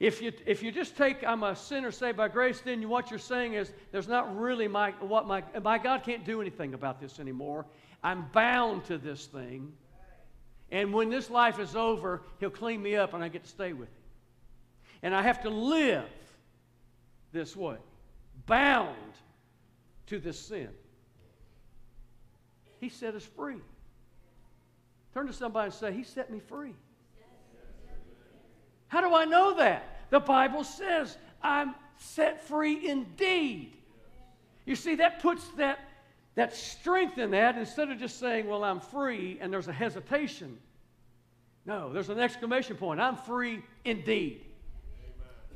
If 0.00 0.22
you, 0.22 0.32
if 0.46 0.62
you 0.62 0.72
just 0.72 0.96
take, 0.96 1.22
I'm 1.24 1.42
a 1.42 1.54
sinner 1.54 1.92
saved 1.92 2.16
by 2.16 2.28
grace, 2.28 2.62
then 2.62 2.88
what 2.88 3.10
you're 3.10 3.18
saying 3.18 3.52
is, 3.52 3.70
there's 3.92 4.08
not 4.08 4.34
really 4.34 4.66
my, 4.66 4.92
what 5.00 5.26
my, 5.26 5.44
my 5.62 5.76
God 5.76 6.02
can't 6.04 6.24
do 6.24 6.40
anything 6.40 6.72
about 6.72 7.02
this 7.02 7.20
anymore. 7.20 7.66
I'm 8.02 8.24
bound 8.32 8.86
to 8.86 8.96
this 8.96 9.26
thing. 9.26 9.70
And 10.70 10.94
when 10.94 11.10
this 11.10 11.28
life 11.28 11.58
is 11.58 11.76
over, 11.76 12.22
He'll 12.38 12.48
clean 12.48 12.82
me 12.82 12.96
up 12.96 13.12
and 13.12 13.22
I 13.22 13.28
get 13.28 13.44
to 13.44 13.50
stay 13.50 13.74
with 13.74 13.88
Him. 13.88 13.94
And 15.02 15.14
I 15.14 15.20
have 15.20 15.42
to 15.42 15.50
live 15.50 16.08
this 17.32 17.54
way, 17.54 17.76
bound 18.46 18.96
to 20.06 20.18
this 20.18 20.38
sin. 20.38 20.70
He 22.80 22.88
set 22.88 23.14
us 23.14 23.24
free. 23.24 23.60
Turn 25.12 25.26
to 25.26 25.32
somebody 25.34 25.66
and 25.66 25.74
say, 25.74 25.92
He 25.92 26.04
set 26.04 26.30
me 26.30 26.40
free. 26.40 26.74
How 28.90 29.00
do 29.00 29.14
I 29.14 29.24
know 29.24 29.54
that? 29.54 30.00
The 30.10 30.18
Bible 30.18 30.64
says, 30.64 31.16
I'm 31.40 31.76
set 31.96 32.46
free 32.46 32.88
indeed. 32.88 33.72
You 34.66 34.74
see, 34.74 34.96
that 34.96 35.22
puts 35.22 35.46
that, 35.56 35.78
that 36.34 36.54
strength 36.54 37.16
in 37.16 37.30
that 37.30 37.56
instead 37.56 37.90
of 37.90 37.98
just 38.00 38.18
saying, 38.18 38.48
Well, 38.48 38.64
I'm 38.64 38.80
free, 38.80 39.38
and 39.40 39.52
there's 39.52 39.68
a 39.68 39.72
hesitation. 39.72 40.58
No, 41.64 41.92
there's 41.92 42.08
an 42.08 42.18
exclamation 42.18 42.76
point. 42.76 43.00
I'm 43.00 43.16
free 43.16 43.62
indeed. 43.84 44.44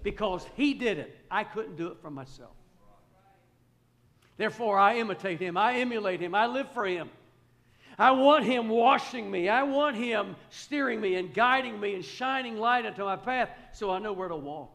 Because 0.05 0.47
He 0.55 0.73
did 0.73 0.99
it. 0.99 1.18
I 1.29 1.42
couldn't 1.42 1.75
do 1.77 1.88
it 1.88 1.99
for 2.01 2.11
myself. 2.11 2.53
Therefore, 4.37 4.79
I 4.79 4.99
imitate 4.99 5.40
Him, 5.40 5.57
I 5.57 5.79
emulate 5.81 6.20
Him, 6.20 6.37
I 6.37 6.47
live 6.47 6.70
for 6.70 6.87
Him. 6.87 7.11
I 7.98 8.11
want 8.11 8.44
Him 8.44 8.68
washing 8.68 9.30
me. 9.30 9.48
I 9.48 9.62
want 9.62 9.96
Him 9.96 10.37
steering 10.50 11.00
me 11.00 11.16
and 11.16 11.33
guiding 11.33 11.78
me 11.78 11.94
and 11.94 12.04
shining 12.04 12.57
light 12.57 12.85
into 12.85 13.04
my 13.04 13.16
path 13.16 13.50
so 13.72 13.90
I 13.90 13.98
know 13.98 14.12
where 14.12 14.28
to 14.28 14.37
walk. 14.37 14.70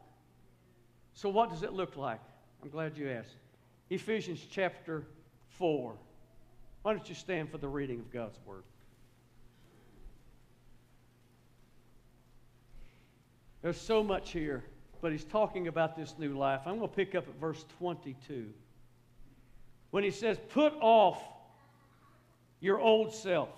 So, 1.14 1.30
what 1.30 1.50
does 1.50 1.64
it 1.64 1.74
look 1.74 1.98
like? 1.98 2.22
I'm 2.64 2.70
glad 2.70 2.98
you 2.98 3.10
asked. 3.10 3.36
Ephesians 3.90 4.46
chapter 4.50 5.04
4. 5.58 5.94
Why 6.82 6.94
don't 6.94 7.10
you 7.10 7.16
stand 7.16 7.50
for 7.50 7.58
the 7.58 7.68
reading 7.68 8.00
of 8.00 8.12
God's 8.12 8.40
Word? 8.46 8.64
There's 13.62 13.80
so 13.80 14.02
much 14.04 14.32
here, 14.32 14.64
but 15.02 15.12
he's 15.12 15.26
talking 15.26 15.68
about 15.68 15.98
this 15.98 16.16
new 16.18 16.38
life. 16.38 16.62
I'm 16.66 16.78
going 16.78 16.90
to 16.90 16.96
pick 16.96 17.16
up 17.16 17.28
at 17.28 17.36
verse 17.40 17.66
22. 17.80 18.48
When 19.92 20.04
he 20.04 20.12
says, 20.12 20.38
Put 20.50 20.74
off 20.80 21.22
your 22.60 22.80
old 22.80 23.14
self, 23.14 23.50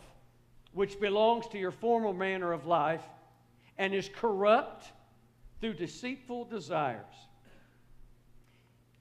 which 0.74 1.00
belongs 1.00 1.48
to 1.48 1.58
your 1.58 1.72
former 1.72 2.14
manner 2.14 2.52
of 2.54 2.66
life 2.66 3.04
and 3.78 3.94
is 3.94 4.10
corrupt 4.14 4.86
through 5.60 5.74
deceitful 5.74 6.46
desires, 6.46 7.06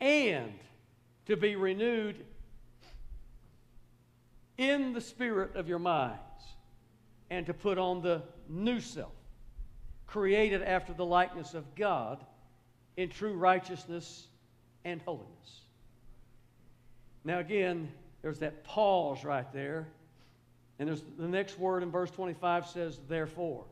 and 0.01 0.53
to 1.27 1.37
be 1.37 1.57
renewed 1.57 2.25
in 4.59 4.93
the 4.93 5.01
spirit 5.01 5.57
of 5.57 5.69
your 5.69 5.79
minds, 5.79 6.19
and 7.31 7.47
to 7.47 7.55
put 7.55 7.79
on 7.79 8.03
the 8.03 8.23
new 8.49 8.81
self, 8.81 9.13
created 10.07 10.63
after 10.63 10.93
the 10.93 11.05
likeness 11.05 11.55
of 11.55 11.75
God 11.75 12.25
in 12.97 13.09
true 13.09 13.35
righteousness 13.35 14.27
and 14.85 15.01
holiness. 15.03 15.61
Now, 17.25 17.39
again, 17.39 17.91
there's 18.23 18.39
that 18.41 18.65
pause 18.65 19.25
right 19.25 19.51
there. 19.53 19.87
And 20.79 20.89
there's 20.89 21.03
the 21.19 21.29
next 21.29 21.59
word 21.59 21.83
in 21.83 21.91
verse 21.91 22.11
25 22.11 22.67
says, 22.67 22.99
therefore. 23.09 23.65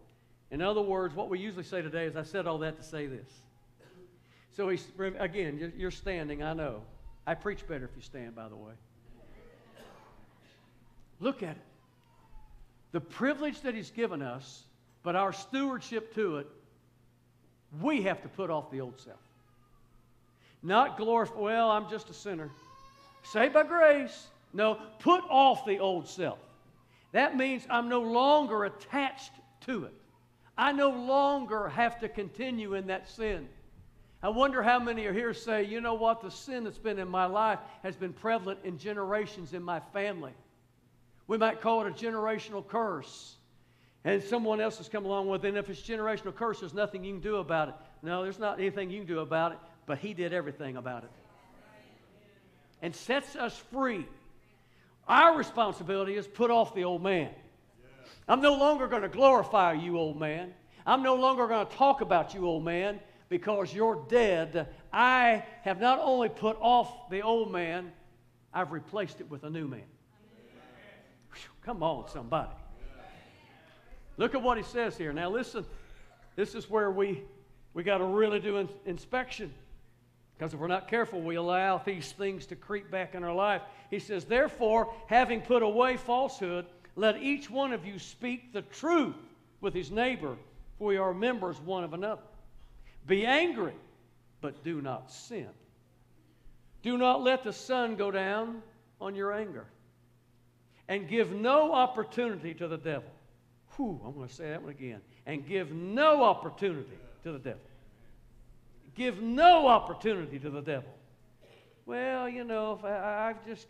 In 0.51 0.63
other 0.63 0.81
words, 0.81 1.15
what 1.15 1.29
we 1.29 1.39
usually 1.39 1.65
say 1.65 1.83
today 1.83 2.05
is, 2.05 2.17
I 2.17 2.23
said 2.23 2.47
all 2.47 2.59
that 2.59 2.77
to 2.77 2.83
say 2.83 3.07
this. 3.07 3.29
So 4.57 4.69
he's, 4.69 4.87
again, 5.19 5.73
you're 5.77 5.91
standing, 5.91 6.43
I 6.43 6.53
know. 6.53 6.83
I 7.27 7.35
preach 7.35 7.67
better 7.69 7.85
if 7.85 7.91
you 7.95 8.03
stand, 8.03 8.35
by 8.35 8.49
the 8.49 8.57
way. 8.57 8.73
Look 11.21 11.43
at 11.43 11.51
it. 11.57 11.63
The 12.93 13.01
privilege 13.01 13.61
that 13.63 13.75
he's 13.75 13.91
given 13.91 14.23
us, 14.23 14.65
but 15.03 15.15
our 15.15 15.33
stewardship 15.33 16.15
to 16.15 16.39
it, 16.39 16.47
we 17.81 18.03
have 18.03 18.23
to 18.23 18.29
put 18.29 18.51
off 18.51 18.71
the 18.71 18.81
old 18.81 18.99
self. 18.99 19.19
Not 20.63 20.97
glorify, 20.97 21.39
well, 21.39 21.71
I'm 21.71 21.89
just 21.91 22.09
a 22.11 22.15
sinner. 22.15 22.51
Saved 23.25 23.53
by 23.53 23.65
grace. 23.65 24.27
No, 24.53 24.79
put 24.99 25.23
off 25.29 25.65
the 25.67 25.79
old 25.79 26.09
self. 26.09 26.39
That 27.13 27.37
means 27.37 27.67
I'm 27.71 27.89
no 27.89 28.01
longer 28.01 28.65
attached 28.65 29.33
to 29.67 29.85
it. 29.85 29.95
I 30.57 30.73
no 30.73 30.91
longer 30.91 31.69
have 31.69 32.01
to 32.01 32.09
continue 32.09 32.75
in 32.75 32.89
that 32.89 33.09
sin. 33.09 33.49
I 34.23 34.31
wonder 34.31 34.63
how 34.63 34.81
many 34.81 35.07
are 35.07 35.13
here 35.13 35.33
say, 35.33 35.65
you 35.65 35.81
know 35.81 35.95
what, 35.95 36.21
the 36.21 36.31
sin 36.31 36.65
that's 36.65 36.79
been 36.79 36.99
in 36.99 37.09
my 37.09 37.27
life 37.27 37.61
has 37.85 37.95
been 37.95 38.13
prevalent 38.13 38.59
in 38.65 38.77
generations 38.77 39.53
in 39.53 39.63
my 39.63 39.79
family. 39.79 40.33
We 41.29 41.39
might 41.39 41.61
call 41.61 41.87
it 41.87 41.89
a 41.89 41.93
generational 41.93 42.67
curse. 42.67 43.37
And 44.05 44.23
someone 44.23 44.61
else 44.61 44.79
has 44.79 44.89
come 44.89 45.05
along 45.05 45.29
with 45.29 45.45
it. 45.45 45.49
And 45.49 45.59
if 45.59 45.71
it's 45.71 45.87
a 45.87 45.93
generational 45.93 46.35
curse, 46.35 46.61
there's 46.61 46.75
nothing 46.75 47.05
you 47.05 47.13
can 47.13 47.21
do 47.21 47.37
about 47.37 47.69
it. 47.69 47.75
No, 48.03 48.23
there's 48.23 48.39
not 48.39 48.59
anything 48.59 48.91
you 48.91 48.99
can 48.99 49.07
do 49.07 49.21
about 49.21 49.53
it, 49.53 49.59
but 49.87 49.99
He 49.99 50.15
did 50.15 50.33
everything 50.33 50.77
about 50.77 51.05
it. 51.05 51.11
And 52.83 52.95
sets 52.95 53.37
us 53.37 53.57
free. 53.71 54.07
Our 55.09 55.37
responsibility 55.37 56.17
is 56.17 56.27
put 56.27 56.51
off 56.51 56.75
the 56.75 56.85
old 56.85 57.03
man. 57.03 57.31
I'm 58.29 58.43
no 58.43 58.55
longer 58.55 58.87
going 58.89 59.03
to 59.03 59.09
glorify 59.09 59.73
you, 59.73 59.99
old 59.99 60.21
man. 60.21 60.53
I'm 60.87 61.03
no 61.03 61.15
longer 61.15 61.47
going 61.47 61.67
to 61.67 61.77
talk 61.77 62.03
about 62.03 62.35
you, 62.35 62.47
old 62.47 62.65
man, 62.65 63.01
because 63.31 63.73
you're 63.73 64.05
dead. 64.09 64.69
I 64.93 65.45
have 65.63 65.81
not 65.81 65.99
only 65.99 66.29
put 66.29 66.59
off 66.61 67.09
the 67.11 67.23
old 67.23 67.51
man, 67.51 67.91
I've 68.53 68.71
replaced 68.71 69.21
it 69.21 69.31
with 69.31 69.45
a 69.45 69.51
new 69.51 69.67
man. 69.67 69.83
Whew, 71.33 71.51
come 71.63 71.83
on, 71.83 72.09
somebody. 72.11 72.51
Look 74.19 74.35
at 74.35 74.43
what 74.43 74.59
he 74.59 74.65
says 74.65 74.97
here. 74.99 75.13
Now, 75.13 75.31
listen, 75.31 75.65
this 76.37 76.55
is 76.55 76.69
where 76.69 76.91
we, 76.91 77.23
we 77.73 77.83
got 77.83 77.99
to 77.99 78.05
really 78.05 78.41
do 78.41 78.59
an 78.59 78.69
inspection. 78.85 79.55
Because 80.39 80.55
if 80.55 80.61
we're 80.61 80.69
not 80.69 80.87
careful, 80.87 81.21
we 81.21 81.35
allow 81.35 81.79
these 81.79 82.13
things 82.13 82.47
to 82.47 82.57
creep 82.57 82.93
back 82.93 83.17
in 83.17 83.25
our 83.25 83.35
life. 83.35 83.63
He 83.91 83.99
says, 83.99 84.25
Therefore, 84.25 84.95
having 85.09 85.41
put 85.41 85.65
away 85.65 85.97
falsehood, 85.97 86.67
let 86.95 87.21
each 87.21 87.51
one 87.51 87.73
of 87.73 87.85
you 87.85 87.99
speak 87.99 88.53
the 88.53 88.63
truth 88.63 89.17
with 89.61 89.75
his 89.75 89.91
neighbor, 89.91 90.37
for 90.79 90.89
we 90.89 90.97
are 90.97 91.13
members 91.13 91.61
one 91.61 91.83
of 91.83 91.93
another. 91.93 92.23
Be 93.05 93.27
angry, 93.27 93.75
but 94.41 94.63
do 94.63 94.81
not 94.81 95.11
sin. 95.11 95.49
Do 96.83 96.97
not 96.97 97.21
let 97.23 97.43
the 97.43 97.53
sun 97.53 97.97
go 97.97 98.13
down 98.13 98.63
on 99.01 99.17
your 99.17 99.33
anger, 99.33 99.67
and 100.87 101.09
give 101.09 101.33
no 101.33 101.73
opportunity 101.73 102.55
to 102.55 102.69
the 102.69 102.79
devil. 102.79 103.11
Whew, 103.77 104.01
I'm 104.05 104.15
going 104.15 104.29
to 104.29 104.35
say 104.35 104.51
that 104.51 104.63
one 104.63 104.71
again. 104.71 105.01
And 105.27 105.47
give 105.47 105.73
no 105.73 106.23
opportunity 106.23 106.99
to 107.25 107.33
the 107.33 107.39
devil. 107.39 107.61
Give 108.99 109.23
no 109.23 109.69
opportunity 109.69 110.41
to 110.41 110.51
the 110.51 110.61
devil. 110.61 110.91
Well, 111.87 112.29
you 112.29 112.43
know, 112.43 112.73
if 112.73 112.85
I, 112.85 113.29
have 113.29 113.47
just 113.47 113.69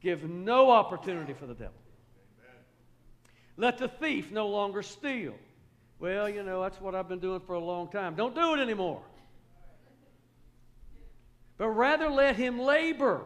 give 0.00 0.22
no 0.30 0.70
opportunity 0.70 1.32
for 1.32 1.46
the 1.46 1.54
devil. 1.54 1.74
Let 3.56 3.78
the 3.78 3.88
thief 3.88 4.30
no 4.30 4.46
longer 4.46 4.82
steal. 4.82 5.34
Well, 5.98 6.28
you 6.28 6.44
know, 6.44 6.62
that's 6.62 6.80
what 6.80 6.94
I've 6.94 7.08
been 7.08 7.18
doing 7.18 7.40
for 7.40 7.56
a 7.56 7.60
long 7.60 7.88
time. 7.90 8.14
Don't 8.14 8.34
do 8.34 8.54
it 8.54 8.60
anymore. 8.60 9.02
But 11.58 11.70
rather 11.70 12.08
let 12.08 12.36
him 12.36 12.60
labor, 12.60 13.22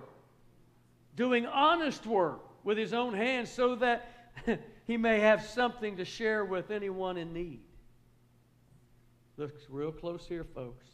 doing 1.14 1.44
honest 1.44 2.06
work 2.06 2.40
with 2.64 2.78
his 2.78 2.94
own 2.94 3.12
hands, 3.12 3.50
so 3.50 3.74
that 3.76 4.08
he 4.86 4.96
may 4.96 5.20
have 5.20 5.44
something 5.44 5.98
to 5.98 6.06
share 6.06 6.42
with 6.42 6.70
anyone 6.70 7.18
in 7.18 7.34
need. 7.34 7.60
Look 9.36 9.52
real 9.68 9.92
close 9.92 10.26
here, 10.26 10.44
folks. 10.44 10.93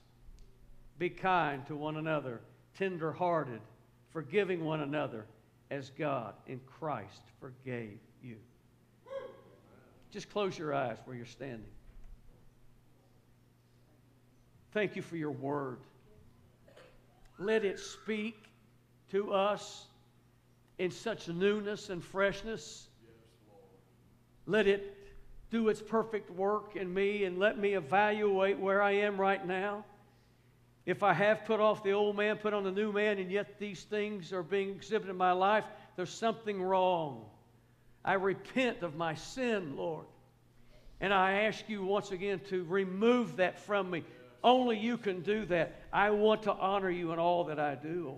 Be 1.01 1.09
kind 1.09 1.65
to 1.65 1.75
one 1.75 1.97
another, 1.97 2.41
tender 2.77 3.11
hearted, 3.11 3.59
forgiving 4.11 4.63
one 4.63 4.81
another 4.81 5.25
as 5.71 5.89
God 5.97 6.35
in 6.45 6.59
Christ 6.67 7.23
forgave 7.39 7.97
you. 8.23 8.35
Just 10.11 10.29
close 10.29 10.55
your 10.55 10.75
eyes 10.75 10.99
where 11.05 11.15
you're 11.15 11.25
standing. 11.25 11.65
Thank 14.73 14.95
you 14.95 15.01
for 15.01 15.17
your 15.17 15.31
word. 15.31 15.79
Let 17.39 17.65
it 17.65 17.79
speak 17.79 18.35
to 19.09 19.33
us 19.33 19.87
in 20.77 20.91
such 20.91 21.27
newness 21.27 21.89
and 21.89 22.03
freshness. 22.03 22.89
Let 24.45 24.67
it 24.67 24.95
do 25.49 25.67
its 25.69 25.81
perfect 25.81 26.29
work 26.29 26.75
in 26.75 26.93
me 26.93 27.23
and 27.23 27.39
let 27.39 27.57
me 27.57 27.73
evaluate 27.73 28.59
where 28.59 28.83
I 28.83 28.91
am 28.91 29.19
right 29.19 29.43
now. 29.47 29.83
If 30.85 31.03
I 31.03 31.13
have 31.13 31.45
put 31.45 31.59
off 31.59 31.83
the 31.83 31.91
old 31.91 32.15
man, 32.15 32.37
put 32.37 32.53
on 32.53 32.63
the 32.63 32.71
new 32.71 32.91
man, 32.91 33.19
and 33.19 33.31
yet 33.31 33.59
these 33.59 33.83
things 33.83 34.33
are 34.33 34.43
being 34.43 34.69
exhibited 34.69 35.11
in 35.11 35.17
my 35.17 35.31
life, 35.31 35.65
there's 35.95 36.09
something 36.09 36.61
wrong. 36.61 37.25
I 38.03 38.13
repent 38.13 38.81
of 38.81 38.95
my 38.95 39.13
sin, 39.13 39.75
Lord. 39.77 40.05
And 40.99 41.13
I 41.13 41.43
ask 41.43 41.67
you 41.67 41.83
once 41.83 42.11
again 42.11 42.41
to 42.49 42.63
remove 42.63 43.37
that 43.37 43.59
from 43.59 43.91
me. 43.91 44.03
Only 44.43 44.77
you 44.77 44.97
can 44.97 45.21
do 45.21 45.45
that. 45.45 45.81
I 45.93 46.09
want 46.09 46.43
to 46.43 46.53
honor 46.53 46.89
you 46.89 47.11
in 47.11 47.19
all 47.19 47.43
that 47.45 47.59
I 47.59 47.75
do. 47.75 48.15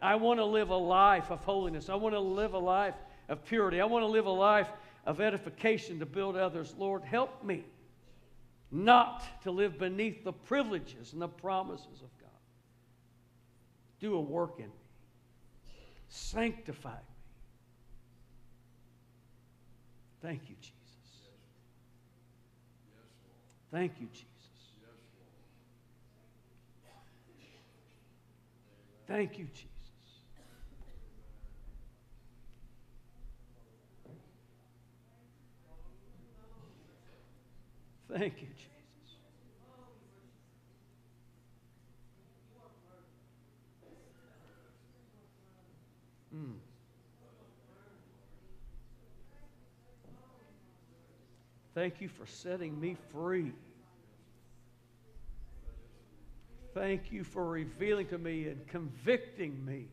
I 0.00 0.14
want 0.14 0.38
to 0.40 0.44
live 0.44 0.70
a 0.70 0.76
life 0.76 1.30
of 1.30 1.44
holiness. 1.44 1.88
I 1.88 1.96
want 1.96 2.14
to 2.14 2.20
live 2.20 2.54
a 2.54 2.58
life 2.58 2.94
of 3.28 3.44
purity. 3.44 3.80
I 3.80 3.84
want 3.84 4.04
to 4.04 4.06
live 4.06 4.26
a 4.26 4.30
life 4.30 4.68
of 5.04 5.20
edification 5.20 5.98
to 5.98 6.06
build 6.06 6.36
others. 6.36 6.74
Lord, 6.78 7.02
help 7.02 7.44
me 7.44 7.64
not 8.70 9.42
to 9.42 9.50
live 9.50 9.78
beneath 9.78 10.24
the 10.24 10.32
privileges 10.32 11.12
and 11.12 11.22
the 11.22 11.28
promises 11.28 12.02
of 12.02 12.18
God. 12.20 12.28
Do 14.00 14.14
a 14.16 14.20
work 14.20 14.58
in 14.58 14.66
me, 14.66 15.72
sanctify 16.08 16.90
me. 16.90 16.96
Thank 20.20 20.42
you, 20.48 20.56
Jesus. 20.60 20.74
Thank 23.70 23.92
you, 24.00 24.08
Jesus. 24.12 24.24
Thank 29.06 29.38
you, 29.38 29.46
Jesus. 29.54 29.77
Thank 38.10 38.40
you, 38.40 38.48
Jesus. 38.48 38.68
Mm. 46.34 46.54
Thank 51.74 52.00
you 52.00 52.08
for 52.08 52.26
setting 52.26 52.80
me 52.80 52.96
free. 53.12 53.52
Thank 56.74 57.12
you 57.12 57.24
for 57.24 57.46
revealing 57.46 58.06
to 58.08 58.18
me 58.18 58.48
and 58.48 58.66
convicting 58.68 59.64
me. 59.66 59.86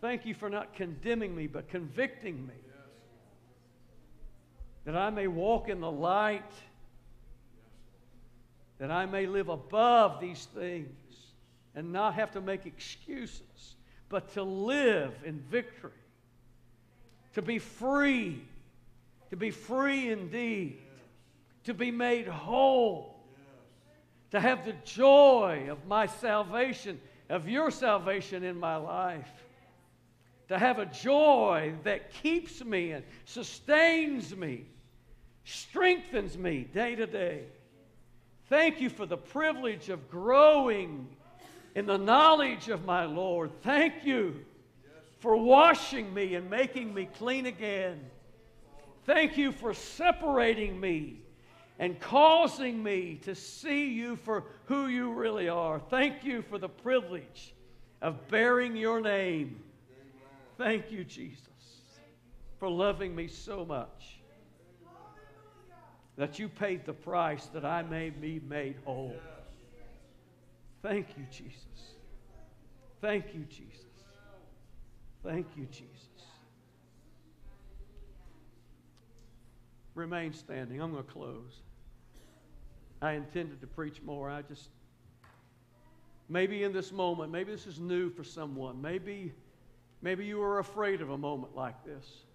Thank 0.00 0.24
you 0.24 0.34
for 0.34 0.48
not 0.48 0.74
condemning 0.74 1.34
me, 1.34 1.46
but 1.46 1.68
convicting 1.68 2.46
me 2.46 2.54
that 4.86 4.96
I 4.96 5.10
may 5.10 5.26
walk 5.26 5.68
in 5.68 5.80
the 5.80 5.90
light, 5.90 6.52
that 8.78 8.90
I 8.90 9.04
may 9.04 9.26
live 9.26 9.48
above 9.48 10.20
these 10.20 10.46
things 10.54 10.88
and 11.74 11.92
not 11.92 12.14
have 12.14 12.30
to 12.32 12.40
make 12.40 12.66
excuses, 12.66 13.74
but 14.08 14.32
to 14.34 14.44
live 14.44 15.12
in 15.24 15.40
victory, 15.50 15.90
to 17.34 17.42
be 17.42 17.58
free, 17.58 18.42
to 19.30 19.36
be 19.36 19.50
free 19.50 20.10
indeed, 20.10 20.78
to 21.64 21.74
be 21.74 21.90
made 21.90 22.28
whole, 22.28 23.18
to 24.30 24.40
have 24.40 24.64
the 24.64 24.74
joy 24.84 25.66
of 25.68 25.84
my 25.88 26.06
salvation, 26.06 27.00
of 27.28 27.48
your 27.48 27.72
salvation 27.72 28.44
in 28.44 28.58
my 28.58 28.76
life 28.76 29.28
to 30.48 30.56
have 30.56 30.78
a 30.78 30.86
joy 30.86 31.74
that 31.82 32.12
keeps 32.22 32.64
me 32.64 32.92
and 32.92 33.04
sustains 33.24 34.34
me 34.36 34.64
strengthens 35.46 36.36
me 36.36 36.68
day 36.74 36.96
to 36.96 37.06
day. 37.06 37.44
Thank 38.48 38.80
you 38.80 38.90
for 38.90 39.06
the 39.06 39.16
privilege 39.16 39.88
of 39.88 40.10
growing 40.10 41.08
in 41.76 41.86
the 41.86 41.96
knowledge 41.96 42.68
of 42.68 42.84
my 42.84 43.04
Lord. 43.04 43.52
Thank 43.62 44.04
you 44.04 44.44
for 45.20 45.36
washing 45.36 46.12
me 46.12 46.34
and 46.34 46.50
making 46.50 46.92
me 46.92 47.08
clean 47.18 47.46
again. 47.46 48.00
Thank 49.04 49.38
you 49.38 49.52
for 49.52 49.72
separating 49.72 50.78
me 50.80 51.20
and 51.78 51.98
causing 52.00 52.82
me 52.82 53.20
to 53.22 53.34
see 53.34 53.90
you 53.90 54.16
for 54.16 54.44
who 54.64 54.88
you 54.88 55.12
really 55.12 55.48
are. 55.48 55.78
Thank 55.78 56.24
you 56.24 56.42
for 56.42 56.58
the 56.58 56.68
privilege 56.68 57.54
of 58.02 58.26
bearing 58.28 58.76
your 58.76 59.00
name. 59.00 59.62
Thank 60.58 60.90
you, 60.90 61.04
Jesus, 61.04 61.40
for 62.58 62.68
loving 62.68 63.14
me 63.14 63.28
so 63.28 63.64
much 63.64 64.16
that 66.16 66.38
you 66.38 66.48
paid 66.48 66.84
the 66.86 66.92
price 66.92 67.46
that 67.52 67.64
I 67.64 67.82
may 67.82 68.10
be 68.10 68.40
made 68.48 68.76
whole. 68.84 69.16
Thank 70.82 71.08
you, 71.16 71.26
Jesus. 71.30 71.94
Thank 73.00 73.34
you, 73.34 73.44
Jesus. 73.50 73.84
Thank 75.22 75.46
you, 75.56 75.66
Jesus. 75.66 75.88
Remain 79.94 80.32
standing. 80.32 80.80
I'm 80.80 80.92
going 80.92 81.04
to 81.04 81.10
close. 81.10 81.62
I 83.02 83.12
intended 83.12 83.60
to 83.60 83.66
preach 83.66 84.00
more. 84.02 84.30
I 84.30 84.42
just, 84.42 84.68
maybe 86.28 86.64
in 86.64 86.72
this 86.72 86.92
moment, 86.92 87.32
maybe 87.32 87.52
this 87.52 87.66
is 87.66 87.78
new 87.78 88.10
for 88.10 88.24
someone. 88.24 88.80
Maybe, 88.80 89.32
maybe 90.02 90.24
you 90.24 90.38
were 90.38 90.60
afraid 90.60 91.00
of 91.00 91.10
a 91.10 91.18
moment 91.18 91.54
like 91.56 91.84
this. 91.84 92.25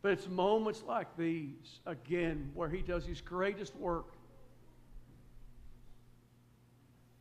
But 0.00 0.12
it's 0.12 0.28
moments 0.28 0.82
like 0.86 1.16
these, 1.16 1.80
again, 1.84 2.50
where 2.54 2.68
He 2.68 2.82
does 2.82 3.04
His 3.04 3.20
greatest 3.20 3.74
work 3.76 4.12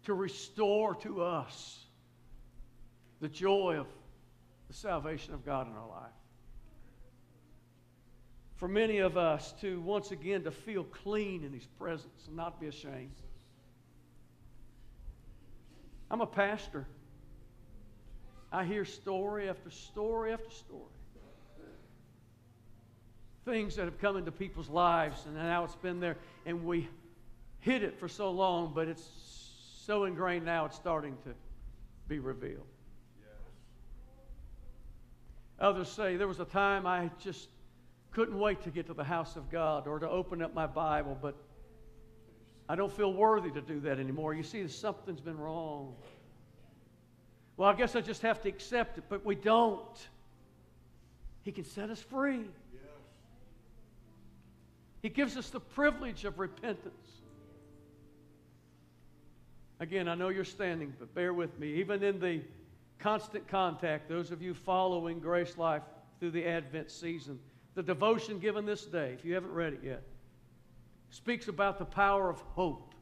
to 0.06 0.14
restore 0.14 0.96
to 0.96 1.24
us 1.24 1.84
the 3.20 3.28
joy 3.28 3.78
of 3.80 3.88
the 4.68 4.74
salvation 4.74 5.34
of 5.34 5.46
God 5.46 5.68
in 5.68 5.74
our 5.74 5.88
life. 5.88 6.12
For 8.56 8.68
many 8.68 9.00
of 9.00 9.18
us 9.18 9.54
to 9.62 9.82
once 9.82 10.12
again 10.12 10.44
to 10.44 10.52
feel 10.52 10.84
clean 10.84 11.44
in 11.44 11.54
His 11.54 11.66
presence 11.66 12.28
and 12.28 12.36
not 12.36 12.60
be 12.60 12.68
ashamed. 12.68 13.16
I'm 16.10 16.22
a 16.22 16.28
pastor. 16.28 16.88
I 18.52 18.64
hear 18.64 18.86
story 18.86 19.50
after 19.50 19.70
story 19.72 20.32
after 20.32 20.50
story 20.52 20.97
things 23.48 23.78
that 23.78 23.86
have 23.86 23.98
come 23.98 24.18
into 24.18 24.32
people's 24.32 24.70
lives, 24.70 25.24
and 25.26 25.36
now 25.36 25.64
it's 25.64 25.76
been 25.76 26.02
there, 26.02 26.18
and 26.46 26.66
we 26.66 26.88
hid 27.62 27.82
it 27.82 27.98
for 27.98 28.10
so 28.10 28.30
long, 28.30 28.74
but 28.76 28.90
it's 28.90 29.10
so 29.86 30.04
ingrained 30.04 30.46
now 30.46 30.66
it's 30.66 30.76
starting 30.76 31.16
to 31.24 31.34
be 32.10 32.20
revealed. 32.20 32.68
Yes. 33.22 33.30
Others 35.60 35.88
say 35.88 36.18
there 36.18 36.28
was 36.28 36.42
a 36.42 36.46
time 36.46 36.86
I 36.86 37.10
just 37.20 37.48
couldn't 38.12 38.38
wait 38.38 38.64
to 38.64 38.70
get 38.70 38.88
to 38.88 38.94
the 38.94 39.04
house 39.04 39.38
of 39.38 39.50
God 39.50 39.88
or 39.88 39.98
to 40.00 40.10
open 40.10 40.42
up 40.42 40.54
my 40.54 40.68
Bible, 40.68 41.18
but 41.22 41.36
I 42.68 42.76
don't 42.76 42.92
feel 42.92 43.14
worthy 43.14 43.50
to 43.52 43.62
do 43.62 43.80
that 43.80 43.98
anymore. 43.98 44.34
You 44.34 44.44
see, 44.44 44.68
something's 44.68 45.22
been 45.22 45.38
wrong. 45.38 45.96
Well, 47.56 47.70
I 47.70 47.76
guess 47.76 47.96
I 47.96 48.02
just 48.02 48.24
have 48.24 48.42
to 48.42 48.50
accept 48.50 48.98
it, 48.98 49.06
but 49.08 49.26
we 49.26 49.36
don't. 49.36 50.08
He 51.44 51.54
can 51.54 51.64
set 51.64 51.90
us 51.90 52.02
free. 52.02 52.42
He 55.08 55.14
gives 55.14 55.38
us 55.38 55.50
the 55.50 55.62
privilege 55.62 56.26
of 56.26 56.38
repentance. 56.38 57.22
Again, 59.80 60.10
I 60.10 60.16
know 60.16 60.28
you're 60.28 60.44
standing, 60.44 60.94
but 61.00 61.16
bear 61.16 61.34
with 61.34 61.58
me. 61.58 61.76
Even 61.76 62.04
in 62.04 62.20
the 62.20 62.42
constant 63.00 63.48
contact, 63.48 64.10
those 64.10 64.32
of 64.32 64.42
you 64.42 64.54
following 64.54 65.22
Grace 65.22 65.58
Life 65.58 65.84
through 66.20 66.32
the 66.32 66.46
Advent 66.46 66.92
season, 66.92 67.40
the 67.74 67.82
devotion 67.82 68.38
given 68.38 68.66
this 68.66 68.84
day, 68.84 69.14
if 69.14 69.24
you 69.24 69.34
haven't 69.34 69.54
read 69.54 69.72
it 69.72 69.80
yet, 69.82 70.04
speaks 71.10 71.48
about 71.48 71.80
the 71.80 71.86
power 71.86 72.30
of 72.30 72.42
hope 72.42 72.94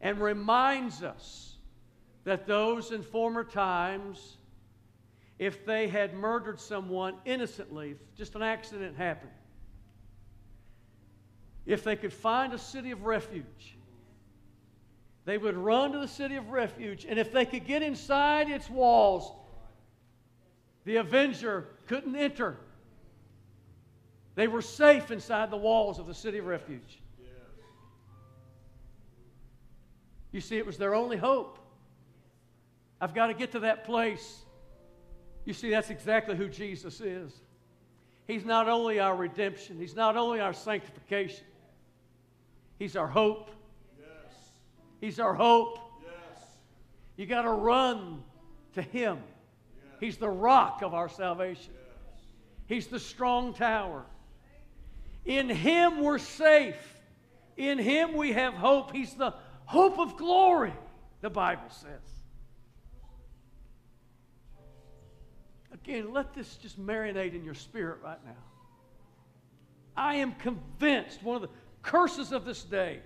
and 0.00 0.22
reminds 0.22 1.02
us 1.02 1.56
that 2.24 2.46
those 2.46 2.92
in 2.92 3.02
former 3.02 3.44
times, 3.44 4.38
if 5.38 5.66
they 5.66 5.86
had 5.86 6.14
murdered 6.14 6.58
someone 6.58 7.16
innocently, 7.26 7.94
just 8.16 8.34
an 8.36 8.42
accident 8.42 8.96
happened, 8.96 9.32
if 11.66 11.84
they 11.84 11.96
could 11.96 12.12
find 12.12 12.52
a 12.52 12.58
city 12.58 12.90
of 12.90 13.04
refuge, 13.04 13.76
they 15.24 15.38
would 15.38 15.56
run 15.56 15.92
to 15.92 15.98
the 15.98 16.08
city 16.08 16.36
of 16.36 16.50
refuge. 16.50 17.06
And 17.08 17.18
if 17.18 17.32
they 17.32 17.44
could 17.44 17.66
get 17.66 17.82
inside 17.82 18.50
its 18.50 18.68
walls, 18.68 19.32
the 20.84 20.96
avenger 20.96 21.68
couldn't 21.86 22.16
enter. 22.16 22.56
They 24.34 24.48
were 24.48 24.62
safe 24.62 25.10
inside 25.10 25.50
the 25.50 25.56
walls 25.56 25.98
of 25.98 26.06
the 26.06 26.14
city 26.14 26.38
of 26.38 26.46
refuge. 26.46 27.00
You 30.32 30.40
see, 30.40 30.56
it 30.56 30.66
was 30.66 30.78
their 30.78 30.94
only 30.94 31.18
hope. 31.18 31.58
I've 33.00 33.14
got 33.14 33.26
to 33.26 33.34
get 33.34 33.52
to 33.52 33.60
that 33.60 33.84
place. 33.84 34.40
You 35.44 35.52
see, 35.52 35.70
that's 35.70 35.90
exactly 35.90 36.36
who 36.36 36.48
Jesus 36.48 37.00
is. 37.00 37.32
He's 38.26 38.44
not 38.44 38.68
only 38.68 38.98
our 38.98 39.14
redemption, 39.14 39.78
He's 39.78 39.94
not 39.94 40.16
only 40.16 40.40
our 40.40 40.54
sanctification, 40.54 41.44
He's 42.82 42.96
our 42.96 43.06
hope. 43.06 43.48
Yes. 43.96 44.08
He's 45.00 45.20
our 45.20 45.34
hope. 45.34 45.78
Yes. 46.02 46.42
You 47.16 47.26
got 47.26 47.42
to 47.42 47.52
run 47.52 48.24
to 48.74 48.82
Him. 48.82 49.18
Yes. 49.76 50.00
He's 50.00 50.16
the 50.16 50.28
rock 50.28 50.82
of 50.82 50.92
our 50.92 51.08
salvation. 51.08 51.74
He's 52.66 52.88
the 52.88 52.98
strong 52.98 53.54
tower. 53.54 54.04
In 55.24 55.48
Him 55.48 56.00
we're 56.00 56.18
safe. 56.18 56.74
In 57.56 57.78
Him 57.78 58.14
we 58.14 58.32
have 58.32 58.54
hope. 58.54 58.90
He's 58.90 59.14
the 59.14 59.32
hope 59.64 60.00
of 60.00 60.16
glory, 60.16 60.74
the 61.20 61.30
Bible 61.30 61.70
says. 61.70 61.86
Again, 65.72 66.12
let 66.12 66.34
this 66.34 66.56
just 66.56 66.84
marinate 66.84 67.36
in 67.36 67.44
your 67.44 67.54
spirit 67.54 67.98
right 68.02 68.18
now. 68.24 68.42
I 69.96 70.16
am 70.16 70.32
convinced 70.32 71.22
one 71.22 71.36
of 71.36 71.42
the 71.42 71.48
curses 71.82 72.32
of 72.32 72.44
this 72.44 72.62
day 72.62 73.00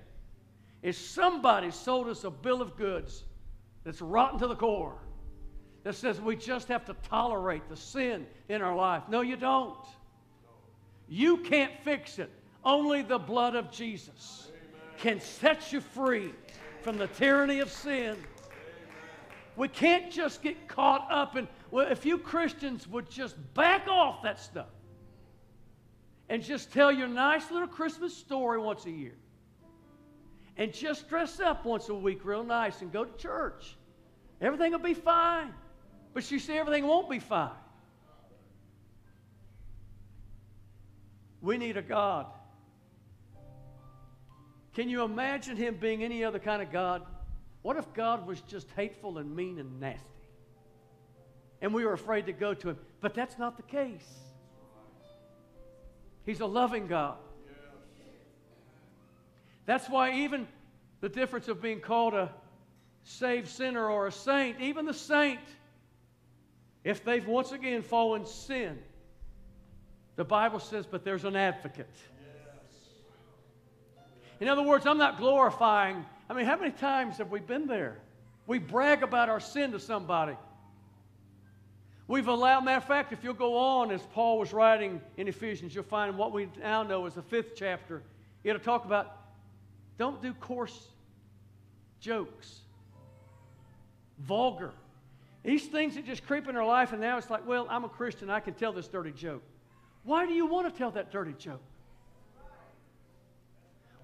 is 0.82 0.96
somebody 0.96 1.70
sold 1.70 2.08
us 2.08 2.24
a 2.24 2.30
bill 2.30 2.62
of 2.62 2.76
goods 2.76 3.24
that's 3.84 4.00
rotten 4.00 4.38
to 4.38 4.46
the 4.46 4.54
core 4.54 4.98
that 5.82 5.94
says 5.94 6.20
we 6.20 6.36
just 6.36 6.68
have 6.68 6.84
to 6.84 6.94
tolerate 7.08 7.68
the 7.68 7.76
sin 7.76 8.26
in 8.48 8.62
our 8.62 8.74
life. 8.74 9.04
No, 9.08 9.20
you 9.20 9.36
don't. 9.36 9.78
You 11.08 11.38
can't 11.38 11.72
fix 11.84 12.18
it. 12.18 12.30
Only 12.64 13.02
the 13.02 13.18
blood 13.18 13.54
of 13.54 13.70
Jesus 13.70 14.50
can 14.98 15.20
set 15.20 15.72
you 15.72 15.80
free 15.80 16.32
from 16.82 16.98
the 16.98 17.06
tyranny 17.08 17.60
of 17.60 17.70
sin. 17.70 18.16
We 19.56 19.68
can't 19.68 20.10
just 20.10 20.42
get 20.42 20.68
caught 20.68 21.06
up 21.10 21.36
in, 21.36 21.48
well, 21.70 21.86
if 21.90 22.04
you 22.04 22.18
Christians 22.18 22.88
would 22.88 23.08
just 23.08 23.36
back 23.54 23.88
off 23.88 24.22
that 24.22 24.40
stuff 24.40 24.66
and 26.28 26.42
just 26.42 26.72
tell 26.72 26.90
your 26.90 27.08
nice 27.08 27.50
little 27.50 27.68
Christmas 27.68 28.16
story 28.16 28.58
once 28.58 28.86
a 28.86 28.90
year. 28.90 29.14
And 30.56 30.72
just 30.72 31.08
dress 31.08 31.38
up 31.38 31.64
once 31.64 31.88
a 31.88 31.94
week 31.94 32.24
real 32.24 32.42
nice 32.42 32.80
and 32.80 32.90
go 32.90 33.04
to 33.04 33.16
church. 33.18 33.76
Everything 34.40 34.72
will 34.72 34.78
be 34.78 34.94
fine. 34.94 35.52
But 36.14 36.30
you 36.30 36.38
see, 36.38 36.54
everything 36.54 36.86
won't 36.86 37.10
be 37.10 37.18
fine. 37.18 37.50
We 41.42 41.58
need 41.58 41.76
a 41.76 41.82
God. 41.82 42.26
Can 44.74 44.88
you 44.88 45.04
imagine 45.04 45.56
him 45.56 45.76
being 45.76 46.02
any 46.02 46.24
other 46.24 46.38
kind 46.38 46.60
of 46.60 46.72
God? 46.72 47.02
What 47.62 47.76
if 47.76 47.92
God 47.94 48.26
was 48.26 48.40
just 48.42 48.68
hateful 48.76 49.18
and 49.18 49.34
mean 49.34 49.58
and 49.58 49.78
nasty? 49.80 50.02
And 51.60 51.72
we 51.72 51.84
were 51.84 51.92
afraid 51.92 52.26
to 52.26 52.32
go 52.32 52.54
to 52.54 52.70
him. 52.70 52.78
But 53.00 53.14
that's 53.14 53.38
not 53.38 53.56
the 53.56 53.62
case. 53.62 54.25
He's 56.26 56.40
a 56.40 56.46
loving 56.46 56.88
God. 56.88 57.16
That's 59.64 59.88
why 59.88 60.12
even 60.12 60.46
the 61.00 61.08
difference 61.08 61.48
of 61.48 61.62
being 61.62 61.80
called 61.80 62.14
a 62.14 62.30
saved 63.04 63.48
sinner 63.48 63.88
or 63.88 64.08
a 64.08 64.12
saint, 64.12 64.60
even 64.60 64.84
the 64.84 64.94
saint, 64.94 65.40
if 66.84 67.04
they've 67.04 67.26
once 67.26 67.52
again 67.52 67.82
fallen 67.82 68.26
sin, 68.26 68.78
the 70.16 70.24
Bible 70.24 70.60
says, 70.60 70.86
but 70.86 71.04
there's 71.04 71.24
an 71.24 71.36
advocate. 71.36 71.94
In 74.40 74.48
other 74.48 74.62
words, 74.62 74.86
I'm 74.86 74.98
not 74.98 75.18
glorifying. 75.18 76.04
I 76.28 76.34
mean, 76.34 76.46
how 76.46 76.56
many 76.56 76.72
times 76.72 77.18
have 77.18 77.30
we 77.30 77.40
been 77.40 77.66
there? 77.66 77.98
We 78.46 78.58
brag 78.58 79.02
about 79.02 79.28
our 79.28 79.40
sin 79.40 79.72
to 79.72 79.80
somebody. 79.80 80.36
We've 82.08 82.28
allowed, 82.28 82.64
matter 82.64 82.78
of 82.78 82.84
fact, 82.84 83.12
if 83.12 83.24
you'll 83.24 83.34
go 83.34 83.56
on 83.56 83.90
as 83.90 84.00
Paul 84.12 84.38
was 84.38 84.52
writing 84.52 85.00
in 85.16 85.26
Ephesians, 85.26 85.74
you'll 85.74 85.84
find 85.84 86.16
what 86.16 86.32
we 86.32 86.48
now 86.60 86.84
know 86.84 87.06
as 87.06 87.14
the 87.14 87.22
fifth 87.22 87.52
chapter. 87.56 88.02
It'll 88.44 88.60
talk 88.60 88.84
about 88.84 89.12
don't 89.98 90.22
do 90.22 90.32
coarse 90.34 90.88
jokes, 92.00 92.60
vulgar. 94.20 94.72
These 95.42 95.66
things 95.66 95.94
that 95.94 96.06
just 96.06 96.26
creep 96.26 96.48
in 96.48 96.56
our 96.56 96.66
life, 96.66 96.92
and 96.92 97.00
now 97.00 97.18
it's 97.18 97.30
like, 97.30 97.46
well, 97.46 97.66
I'm 97.68 97.84
a 97.84 97.88
Christian, 97.88 98.30
I 98.30 98.40
can 98.40 98.54
tell 98.54 98.72
this 98.72 98.88
dirty 98.88 99.12
joke. 99.12 99.42
Why 100.04 100.26
do 100.26 100.32
you 100.32 100.46
want 100.46 100.72
to 100.72 100.76
tell 100.76 100.92
that 100.92 101.10
dirty 101.10 101.34
joke? 101.38 101.62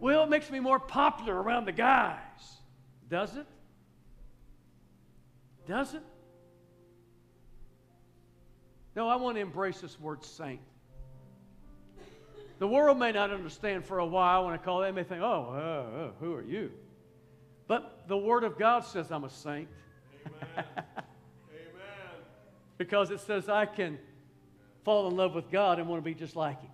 Well, 0.01 0.25
it 0.25 0.31
makes 0.31 0.51
me 0.51 0.59
more 0.59 0.81
popular 0.81 1.41
around 1.41 1.67
the 1.67 1.73
guys. 1.73 2.19
Does 3.09 3.37
it? 3.37 3.47
Does 5.69 5.95
it? 5.95 6.03
No, 8.95 9.09
I 9.09 9.17
want 9.17 9.37
to 9.37 9.41
embrace 9.41 9.81
this 9.81 9.99
word 9.99 10.25
saint. 10.25 10.61
The 12.59 12.69
world 12.69 12.99
may 12.99 13.11
not 13.11 13.31
understand 13.31 13.85
for 13.85 13.99
a 13.99 14.07
while 14.07 14.45
when 14.45 14.55
I 14.55 14.57
call 14.57 14.81
them, 14.81 14.95
they 14.95 15.03
may 15.03 15.09
think, 15.09 15.23
oh, 15.23 15.49
uh, 15.51 15.99
uh, 15.99 16.11
who 16.21 16.35
are 16.35 16.45
you? 16.45 16.71
But 17.67 18.07
the 18.07 18.17
Word 18.17 18.45
of 18.45 18.59
God 18.59 18.85
says 18.85 19.11
I'm 19.11 19.25
a 19.25 19.31
saint. 19.31 19.69
Amen. 20.27 20.67
Amen. 20.77 20.95
Because 22.79 23.11
it 23.11 23.21
says 23.21 23.49
I 23.49 23.67
can 23.67 23.99
fall 24.85 25.09
in 25.09 25.17
love 25.17 25.35
with 25.35 25.51
God 25.51 25.79
and 25.79 25.89
want 25.89 26.05
to 26.05 26.05
be 26.05 26.15
just 26.15 26.37
like 26.37 26.61
Him. 26.61 26.71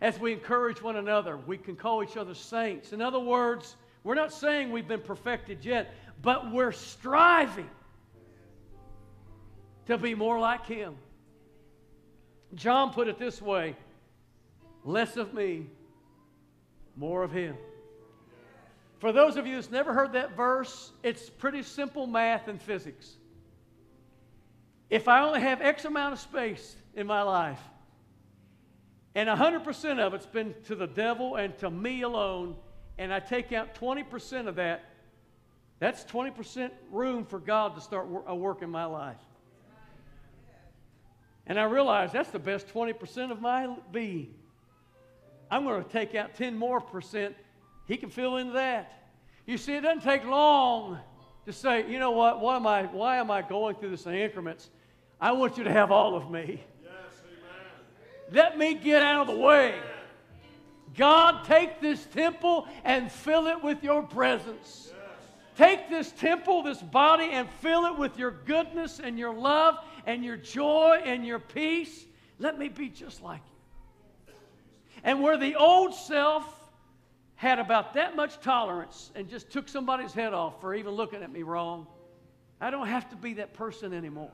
As 0.00 0.18
we 0.18 0.32
encourage 0.32 0.82
one 0.82 0.96
another, 0.96 1.36
we 1.36 1.58
can 1.58 1.76
call 1.76 2.02
each 2.02 2.16
other 2.16 2.34
saints. 2.34 2.92
In 2.92 3.00
other 3.00 3.20
words, 3.20 3.76
we're 4.02 4.14
not 4.14 4.32
saying 4.32 4.70
we've 4.70 4.88
been 4.88 5.00
perfected 5.00 5.64
yet, 5.64 5.92
but 6.22 6.52
we're 6.52 6.72
striving 6.72 7.68
to 9.86 9.98
be 9.98 10.14
more 10.14 10.38
like 10.38 10.66
Him. 10.66 10.96
John 12.54 12.92
put 12.92 13.08
it 13.08 13.18
this 13.18 13.40
way 13.42 13.76
less 14.84 15.16
of 15.16 15.32
me, 15.32 15.66
more 16.96 17.22
of 17.22 17.32
Him. 17.32 17.56
For 18.98 19.12
those 19.12 19.36
of 19.36 19.46
you 19.46 19.56
who's 19.56 19.70
never 19.70 19.92
heard 19.92 20.12
that 20.12 20.36
verse, 20.36 20.92
it's 21.02 21.28
pretty 21.28 21.62
simple 21.62 22.06
math 22.06 22.48
and 22.48 22.60
physics. 22.60 23.16
If 24.88 25.08
I 25.08 25.22
only 25.22 25.40
have 25.40 25.60
X 25.60 25.84
amount 25.84 26.12
of 26.14 26.20
space 26.20 26.76
in 26.94 27.06
my 27.06 27.22
life, 27.22 27.60
and 29.14 29.28
100% 29.28 29.98
of 29.98 30.14
it's 30.14 30.26
been 30.26 30.54
to 30.64 30.74
the 30.74 30.86
devil 30.86 31.36
and 31.36 31.56
to 31.58 31.70
me 31.70 32.02
alone, 32.02 32.56
and 32.98 33.12
I 33.12 33.20
take 33.20 33.52
out 33.52 33.74
20% 33.74 34.46
of 34.46 34.56
that, 34.56 34.84
that's 35.78 36.04
20% 36.04 36.70
room 36.90 37.24
for 37.24 37.38
God 37.38 37.74
to 37.74 37.80
start 37.80 38.06
a 38.26 38.34
work 38.34 38.62
in 38.62 38.70
my 38.70 38.84
life. 38.84 39.20
And 41.46 41.58
I 41.58 41.64
realize 41.64 42.12
that's 42.12 42.30
the 42.30 42.38
best 42.38 42.68
20% 42.68 43.30
of 43.30 43.40
my 43.40 43.74
being. 43.92 44.34
I'm 45.50 45.64
going 45.64 45.84
to 45.84 45.90
take 45.90 46.14
out 46.14 46.34
10 46.34 46.56
more 46.56 46.80
percent. 46.80 47.36
He 47.86 47.96
can 47.96 48.10
fill 48.10 48.38
in 48.38 48.54
that. 48.54 49.10
You 49.46 49.58
see, 49.58 49.74
it 49.74 49.82
doesn't 49.82 50.02
take 50.02 50.24
long 50.24 50.98
to 51.44 51.52
say, 51.52 51.90
you 51.90 51.98
know 51.98 52.12
what, 52.12 52.40
why 52.40 52.56
am 52.56 52.66
I, 52.66 52.84
why 52.84 53.18
am 53.18 53.30
I 53.30 53.42
going 53.42 53.76
through 53.76 53.90
this 53.90 54.06
in 54.06 54.14
increments? 54.14 54.70
I 55.20 55.32
want 55.32 55.58
you 55.58 55.64
to 55.64 55.72
have 55.72 55.92
all 55.92 56.16
of 56.16 56.30
me. 56.30 56.64
Yes, 56.82 56.92
Let 58.32 58.56
me 58.56 58.74
get 58.74 59.02
out 59.02 59.28
of 59.28 59.34
the 59.34 59.40
way. 59.40 59.74
God, 60.96 61.44
take 61.44 61.80
this 61.80 62.06
temple 62.06 62.66
and 62.84 63.10
fill 63.12 63.48
it 63.48 63.62
with 63.62 63.82
your 63.82 64.02
presence. 64.02 64.93
Take 65.56 65.88
this 65.88 66.10
temple, 66.12 66.62
this 66.62 66.82
body, 66.82 67.30
and 67.30 67.48
fill 67.60 67.84
it 67.86 67.98
with 67.98 68.18
your 68.18 68.32
goodness 68.32 69.00
and 69.02 69.18
your 69.18 69.32
love 69.32 69.76
and 70.04 70.24
your 70.24 70.36
joy 70.36 71.00
and 71.04 71.24
your 71.24 71.38
peace. 71.38 72.04
Let 72.38 72.58
me 72.58 72.68
be 72.68 72.88
just 72.88 73.22
like 73.22 73.40
you. 73.46 74.34
And 75.04 75.22
where 75.22 75.36
the 75.36 75.54
old 75.54 75.94
self 75.94 76.44
had 77.36 77.58
about 77.58 77.94
that 77.94 78.16
much 78.16 78.40
tolerance 78.40 79.12
and 79.14 79.28
just 79.28 79.50
took 79.50 79.68
somebody's 79.68 80.12
head 80.12 80.32
off 80.32 80.60
for 80.60 80.74
even 80.74 80.92
looking 80.92 81.22
at 81.22 81.30
me 81.30 81.42
wrong, 81.42 81.86
I 82.60 82.70
don't 82.70 82.88
have 82.88 83.08
to 83.10 83.16
be 83.16 83.34
that 83.34 83.54
person 83.54 83.92
anymore. 83.92 84.32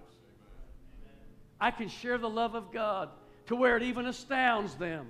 I 1.61 1.71
can 1.71 1.89
share 1.89 2.17
the 2.17 2.31
love 2.31 2.55
of 2.55 2.73
God 2.73 3.11
to 3.47 3.57
where 3.57 3.77
it 3.77 3.83
even 3.83 4.07
astounds 4.07 4.75
them. 4.77 5.07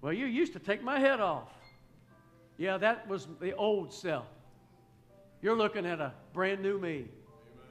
Well, 0.00 0.12
you 0.12 0.26
used 0.26 0.54
to 0.54 0.58
take 0.58 0.82
my 0.82 0.98
head 0.98 1.20
off. 1.20 1.50
Yeah, 2.56 2.78
that 2.78 3.06
was 3.08 3.28
the 3.40 3.54
old 3.54 3.92
self. 3.92 4.26
You're 5.42 5.56
looking 5.56 5.84
at 5.84 6.00
a 6.00 6.12
brand 6.32 6.62
new 6.62 6.78
me. 6.78 7.06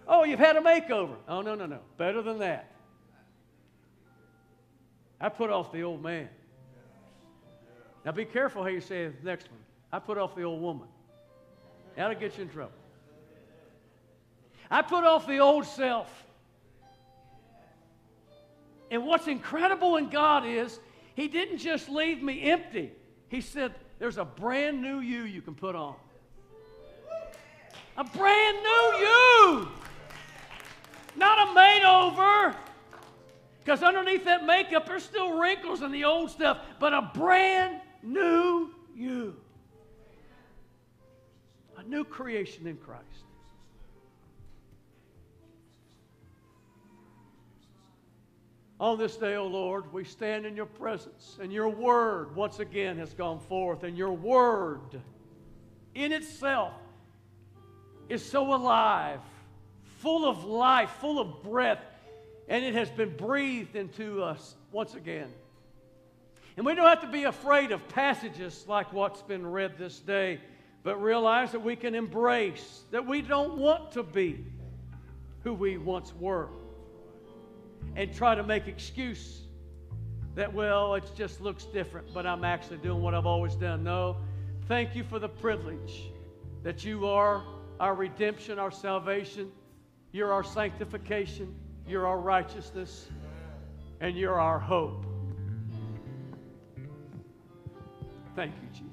Oh, 0.08 0.26
you've 0.26 0.40
had 0.40 0.58
a 0.58 0.62
makeover. 0.62 1.16
Oh, 1.28 1.42
no, 1.42 1.56
no, 1.56 1.66
no. 1.66 1.80
Better 1.98 2.22
than 2.22 2.40
that. 2.40 2.70
I 5.22 5.30
put 5.30 5.50
off 5.50 5.72
the 5.72 5.84
old 5.84 6.04
man. 6.04 6.28
Now 8.04 8.12
be 8.12 8.26
careful 8.26 8.64
how 8.64 8.70
you 8.70 8.82
say 8.82 9.08
the 9.08 9.14
next 9.24 9.50
one. 9.50 9.60
I 9.92 10.00
put 10.00 10.18
off 10.18 10.36
the 10.36 10.44
old 10.44 10.62
woman. 10.62 10.88
That'll 11.96 12.20
get 12.20 12.38
you 12.38 12.44
in 12.44 12.50
trouble. 12.50 12.74
I 14.70 14.82
put 14.82 15.04
off 15.04 15.28
the 15.28 15.40
old 15.40 15.66
self. 15.66 16.10
And 18.90 19.06
what's 19.06 19.28
incredible 19.28 19.98
in 19.98 20.10
God 20.10 20.46
is 20.46 20.80
He 21.16 21.28
didn't 21.28 21.60
just 21.60 21.88
leave 21.88 22.24
me 22.24 22.50
empty. 22.50 22.92
He 23.30 23.42
said, 23.42 23.76
There's 24.00 24.18
a 24.18 24.26
brand 24.26 24.82
new 24.82 25.00
you 25.00 25.24
you 25.24 25.42
can 25.42 25.56
put 25.56 25.76
on. 25.76 25.96
A 28.02 28.04
brand 28.04 28.58
new 28.64 28.98
you. 29.06 29.68
Not 31.16 31.50
a 31.50 31.54
made 31.54 31.84
over. 31.88 32.56
Because 33.64 33.84
underneath 33.84 34.26
that 34.26 34.44
makeup, 34.44 34.88
there's 34.88 35.04
still 35.04 35.38
wrinkles 35.38 35.84
and 35.84 35.94
the 35.94 36.04
old 36.04 36.32
stuff, 36.32 36.58
but 36.80 36.96
a 36.96 37.12
brand 37.14 37.80
new 38.02 38.72
you. 38.96 39.36
A 41.78 41.84
new 41.84 42.04
creation 42.04 42.66
in 42.66 42.78
Christ. 42.78 43.06
On 48.80 48.98
this 48.98 49.16
day, 49.16 49.36
O 49.36 49.44
oh 49.44 49.48
Lord, 49.48 49.94
we 49.94 50.04
stand 50.04 50.48
in 50.48 50.56
your 50.56 50.66
presence, 50.66 51.38
and 51.40 51.54
your 51.54 51.70
word 51.70 52.36
once 52.36 52.58
again 52.58 52.98
has 52.98 53.14
gone 53.14 53.40
forth, 53.40 53.84
and 53.84 53.96
your 53.96 54.14
word 54.14 55.00
in 55.94 56.12
itself 56.12 56.81
is 58.12 58.24
so 58.24 58.54
alive 58.54 59.21
full 60.00 60.28
of 60.28 60.43
life, 60.43 60.89
full 61.00 61.19
of 61.19 61.43
breath, 61.43 61.80
and 62.50 62.65
it 62.65 62.74
has 62.74 62.89
been 62.89 63.15
breathed 63.15 63.76
into 63.76 64.21
us 64.21 64.56
once 64.71 64.95
again. 64.95 65.30
And 66.58 66.65
we 66.65 66.76
don't 66.76 66.88
have 66.88 67.02
to 67.02 67.08
be 67.08 67.24
afraid 67.24 67.71
of 67.71 67.88
passages 67.89 68.65
like 68.67 68.91
what's 68.91 69.21
been 69.21 69.45
read 69.45 69.78
this 69.78 70.00
day, 70.00 70.41
but 70.84 71.02
realize 71.02 71.54
that 71.54 71.62
we 71.62 71.76
can 71.76 71.95
embrace 71.95 72.82
that 72.91 73.06
we 73.06 73.21
don't 73.21 73.58
want 73.58 73.91
to 73.93 74.04
be 74.04 74.43
who 75.43 75.54
we 75.54 75.78
once 75.78 76.13
were 76.19 76.50
and 77.95 78.13
try 78.13 78.36
to 78.36 78.43
make 78.43 78.67
excuse 78.67 79.41
that, 80.36 80.52
well, 80.54 80.95
it 80.95 81.10
just 81.15 81.39
looks 81.41 81.65
different, 81.65 82.13
but 82.13 82.26
I'm 82.26 82.43
actually 82.43 82.78
doing 82.78 83.02
what 83.02 83.13
I've 83.13 83.26
always 83.26 83.56
done. 83.56 83.84
No, 83.84 84.17
thank 84.67 84.95
you 84.95 85.04
for 85.04 85.19
the 85.19 85.30
privilege 85.30 86.12
that 86.63 86.84
you 86.84 87.08
are 87.08 87.43
our 87.82 87.96
redemption, 87.96 88.60
our 88.60 88.70
salvation. 88.70 89.52
You're 90.12 90.32
our 90.32 90.44
sanctification, 90.44 91.56
you're 91.88 92.06
our 92.06 92.20
righteousness, 92.20 93.10
and 94.00 94.15
you're 94.15 94.39
our 94.39 94.60
hope. 94.60 95.06
Thank 98.36 98.54
you, 98.62 98.67
Jesus. 98.72 98.90